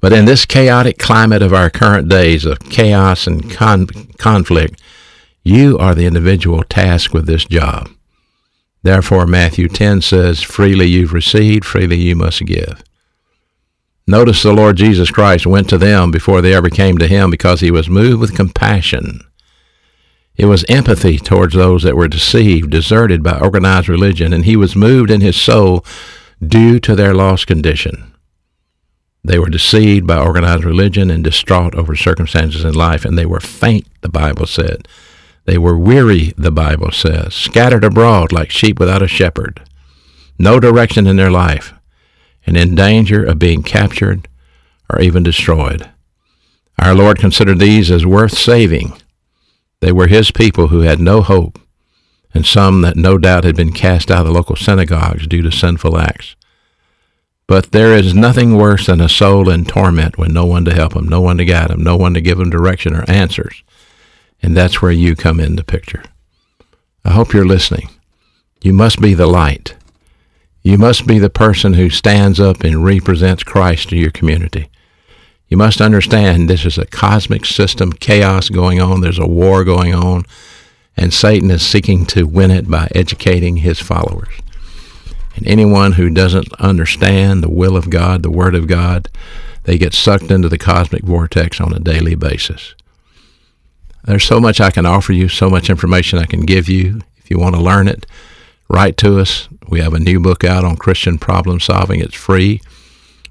but 0.00 0.12
in 0.12 0.26
this 0.26 0.44
chaotic 0.44 0.98
climate 0.98 1.40
of 1.40 1.54
our 1.54 1.70
current 1.70 2.10
days 2.10 2.44
of 2.44 2.60
chaos 2.60 3.26
and 3.26 3.50
con- 3.50 3.86
conflict, 4.18 4.82
You 5.48 5.78
are 5.78 5.94
the 5.94 6.04
individual 6.04 6.62
tasked 6.62 7.14
with 7.14 7.24
this 7.24 7.46
job. 7.46 7.88
Therefore, 8.82 9.26
Matthew 9.26 9.66
10 9.66 10.02
says, 10.02 10.42
Freely 10.42 10.84
you've 10.84 11.14
received, 11.14 11.64
freely 11.64 11.96
you 11.96 12.14
must 12.14 12.44
give. 12.44 12.84
Notice 14.06 14.42
the 14.42 14.52
Lord 14.52 14.76
Jesus 14.76 15.10
Christ 15.10 15.46
went 15.46 15.66
to 15.70 15.78
them 15.78 16.10
before 16.10 16.42
they 16.42 16.52
ever 16.52 16.68
came 16.68 16.98
to 16.98 17.06
him 17.06 17.30
because 17.30 17.60
he 17.60 17.70
was 17.70 17.88
moved 17.88 18.20
with 18.20 18.36
compassion. 18.36 19.22
It 20.36 20.44
was 20.44 20.66
empathy 20.68 21.16
towards 21.16 21.54
those 21.54 21.82
that 21.82 21.96
were 21.96 22.08
deceived, 22.08 22.68
deserted 22.68 23.22
by 23.22 23.40
organized 23.40 23.88
religion, 23.88 24.34
and 24.34 24.44
he 24.44 24.54
was 24.54 24.76
moved 24.76 25.10
in 25.10 25.22
his 25.22 25.36
soul 25.36 25.82
due 26.46 26.78
to 26.80 26.94
their 26.94 27.14
lost 27.14 27.46
condition. 27.46 28.12
They 29.24 29.38
were 29.38 29.48
deceived 29.48 30.06
by 30.06 30.18
organized 30.18 30.64
religion 30.64 31.10
and 31.10 31.24
distraught 31.24 31.74
over 31.74 31.96
circumstances 31.96 32.66
in 32.66 32.74
life, 32.74 33.06
and 33.06 33.16
they 33.16 33.24
were 33.24 33.40
faint, 33.40 33.86
the 34.02 34.10
Bible 34.10 34.44
said. 34.44 34.86
They 35.48 35.56
were 35.56 35.78
weary, 35.78 36.34
the 36.36 36.50
Bible 36.50 36.92
says, 36.92 37.32
scattered 37.32 37.82
abroad 37.82 38.32
like 38.32 38.50
sheep 38.50 38.78
without 38.78 39.00
a 39.00 39.08
shepherd, 39.08 39.62
no 40.38 40.60
direction 40.60 41.06
in 41.06 41.16
their 41.16 41.30
life, 41.30 41.72
and 42.44 42.54
in 42.54 42.74
danger 42.74 43.24
of 43.24 43.38
being 43.38 43.62
captured 43.62 44.28
or 44.90 45.00
even 45.00 45.22
destroyed. 45.22 45.88
Our 46.78 46.94
Lord 46.94 47.18
considered 47.18 47.60
these 47.60 47.90
as 47.90 48.04
worth 48.04 48.36
saving. 48.36 48.92
They 49.80 49.90
were 49.90 50.08
His 50.08 50.30
people 50.30 50.66
who 50.66 50.80
had 50.80 51.00
no 51.00 51.22
hope, 51.22 51.58
and 52.34 52.44
some 52.44 52.82
that 52.82 52.96
no 52.96 53.16
doubt 53.16 53.44
had 53.44 53.56
been 53.56 53.72
cast 53.72 54.10
out 54.10 54.20
of 54.20 54.26
the 54.26 54.32
local 54.34 54.54
synagogues 54.54 55.26
due 55.26 55.40
to 55.40 55.50
sinful 55.50 55.96
acts. 55.96 56.36
But 57.46 57.72
there 57.72 57.94
is 57.94 58.12
nothing 58.12 58.58
worse 58.58 58.84
than 58.84 59.00
a 59.00 59.08
soul 59.08 59.48
in 59.48 59.64
torment 59.64 60.18
with 60.18 60.28
no 60.30 60.44
one 60.44 60.66
to 60.66 60.74
help 60.74 60.94
him, 60.94 61.08
no 61.08 61.22
one 61.22 61.38
to 61.38 61.46
guide 61.46 61.70
him, 61.70 61.82
no 61.82 61.96
one 61.96 62.12
to 62.12 62.20
give 62.20 62.38
him 62.38 62.50
direction 62.50 62.94
or 62.94 63.08
answers. 63.08 63.64
And 64.42 64.56
that's 64.56 64.80
where 64.80 64.92
you 64.92 65.16
come 65.16 65.40
in 65.40 65.56
the 65.56 65.64
picture. 65.64 66.04
I 67.04 67.12
hope 67.12 67.32
you're 67.32 67.46
listening. 67.46 67.88
You 68.62 68.72
must 68.72 69.00
be 69.00 69.14
the 69.14 69.26
light. 69.26 69.74
You 70.62 70.78
must 70.78 71.06
be 71.06 71.18
the 71.18 71.30
person 71.30 71.74
who 71.74 71.90
stands 71.90 72.38
up 72.38 72.62
and 72.62 72.84
represents 72.84 73.42
Christ 73.42 73.88
to 73.88 73.96
your 73.96 74.10
community. 74.10 74.68
You 75.48 75.56
must 75.56 75.80
understand 75.80 76.48
this 76.48 76.66
is 76.66 76.76
a 76.76 76.86
cosmic 76.86 77.46
system, 77.46 77.92
chaos 77.92 78.50
going 78.50 78.80
on, 78.80 79.00
there's 79.00 79.18
a 79.18 79.26
war 79.26 79.64
going 79.64 79.94
on, 79.94 80.24
and 80.96 81.14
Satan 81.14 81.50
is 81.50 81.66
seeking 81.66 82.04
to 82.06 82.26
win 82.26 82.50
it 82.50 82.68
by 82.68 82.88
educating 82.94 83.58
his 83.58 83.80
followers. 83.80 84.34
And 85.36 85.46
anyone 85.46 85.92
who 85.92 86.10
doesn't 86.10 86.52
understand 86.60 87.42
the 87.42 87.50
will 87.50 87.76
of 87.76 87.88
God, 87.88 88.22
the 88.22 88.30
Word 88.30 88.54
of 88.54 88.66
God, 88.66 89.08
they 89.62 89.78
get 89.78 89.94
sucked 89.94 90.30
into 90.30 90.48
the 90.48 90.58
cosmic 90.58 91.02
vortex 91.02 91.60
on 91.60 91.72
a 91.72 91.78
daily 91.78 92.14
basis. 92.14 92.74
There's 94.08 94.24
so 94.24 94.40
much 94.40 94.58
I 94.58 94.70
can 94.70 94.86
offer 94.86 95.12
you, 95.12 95.28
so 95.28 95.50
much 95.50 95.68
information 95.68 96.18
I 96.18 96.24
can 96.24 96.46
give 96.46 96.66
you. 96.66 97.02
If 97.18 97.30
you 97.30 97.38
want 97.38 97.54
to 97.56 97.60
learn 97.60 97.88
it, 97.88 98.06
write 98.66 98.96
to 98.98 99.20
us. 99.20 99.50
We 99.68 99.80
have 99.80 99.92
a 99.92 99.98
new 99.98 100.18
book 100.18 100.44
out 100.44 100.64
on 100.64 100.76
Christian 100.76 101.18
problem 101.18 101.60
solving. 101.60 102.00
It's 102.00 102.14
free. 102.14 102.62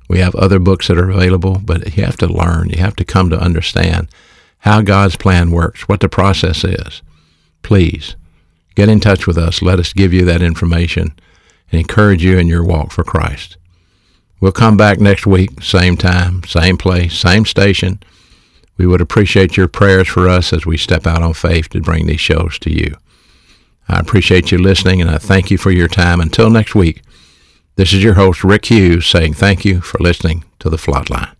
We 0.07 0.19
have 0.19 0.35
other 0.35 0.59
books 0.59 0.87
that 0.87 0.99
are 0.99 1.09
available, 1.09 1.59
but 1.65 1.97
you 1.97 2.03
have 2.03 2.17
to 2.17 2.27
learn. 2.27 2.69
You 2.69 2.77
have 2.77 2.95
to 2.97 3.05
come 3.05 3.31
to 3.31 3.39
understand 3.39 4.07
how 4.59 4.81
God's 4.81 5.15
plan 5.15 5.49
works, 5.49 5.89
what 5.89 5.99
the 5.99 6.07
process 6.07 6.63
is. 6.63 7.01
Please 7.63 8.15
get 8.75 8.87
in 8.87 8.99
touch 8.99 9.25
with 9.25 9.37
us. 9.37 9.63
Let 9.63 9.79
us 9.79 9.93
give 9.93 10.13
you 10.13 10.25
that 10.25 10.43
information 10.43 11.13
and 11.71 11.81
encourage 11.81 12.23
you 12.23 12.37
in 12.37 12.47
your 12.47 12.63
walk 12.63 12.91
for 12.91 13.03
Christ. 13.03 13.57
We'll 14.39 14.51
come 14.51 14.77
back 14.77 14.99
next 14.99 15.25
week, 15.25 15.63
same 15.63 15.97
time, 15.97 16.43
same 16.43 16.77
place, 16.77 17.17
same 17.17 17.45
station. 17.45 17.99
We 18.77 18.85
would 18.85 19.01
appreciate 19.01 19.57
your 19.57 19.67
prayers 19.67 20.07
for 20.07 20.29
us 20.29 20.53
as 20.53 20.65
we 20.65 20.77
step 20.77 21.07
out 21.07 21.23
on 21.23 21.33
faith 21.33 21.69
to 21.69 21.81
bring 21.81 22.05
these 22.05 22.19
shows 22.19 22.59
to 22.59 22.71
you. 22.71 22.95
I 23.89 23.99
appreciate 23.99 24.51
you 24.51 24.57
listening 24.57 25.01
and 25.01 25.09
I 25.09 25.17
thank 25.17 25.49
you 25.49 25.57
for 25.57 25.71
your 25.71 25.87
time. 25.87 26.19
Until 26.19 26.49
next 26.49 26.75
week, 26.75 27.01
this 27.75 27.93
is 27.93 28.03
your 28.03 28.15
host, 28.15 28.43
Rick 28.43 28.65
Hughes, 28.65 29.07
saying 29.07 29.33
thank 29.33 29.65
you 29.65 29.81
for 29.81 29.97
listening 29.99 30.43
to 30.59 30.69
The 30.69 30.77
Flatline. 30.77 31.33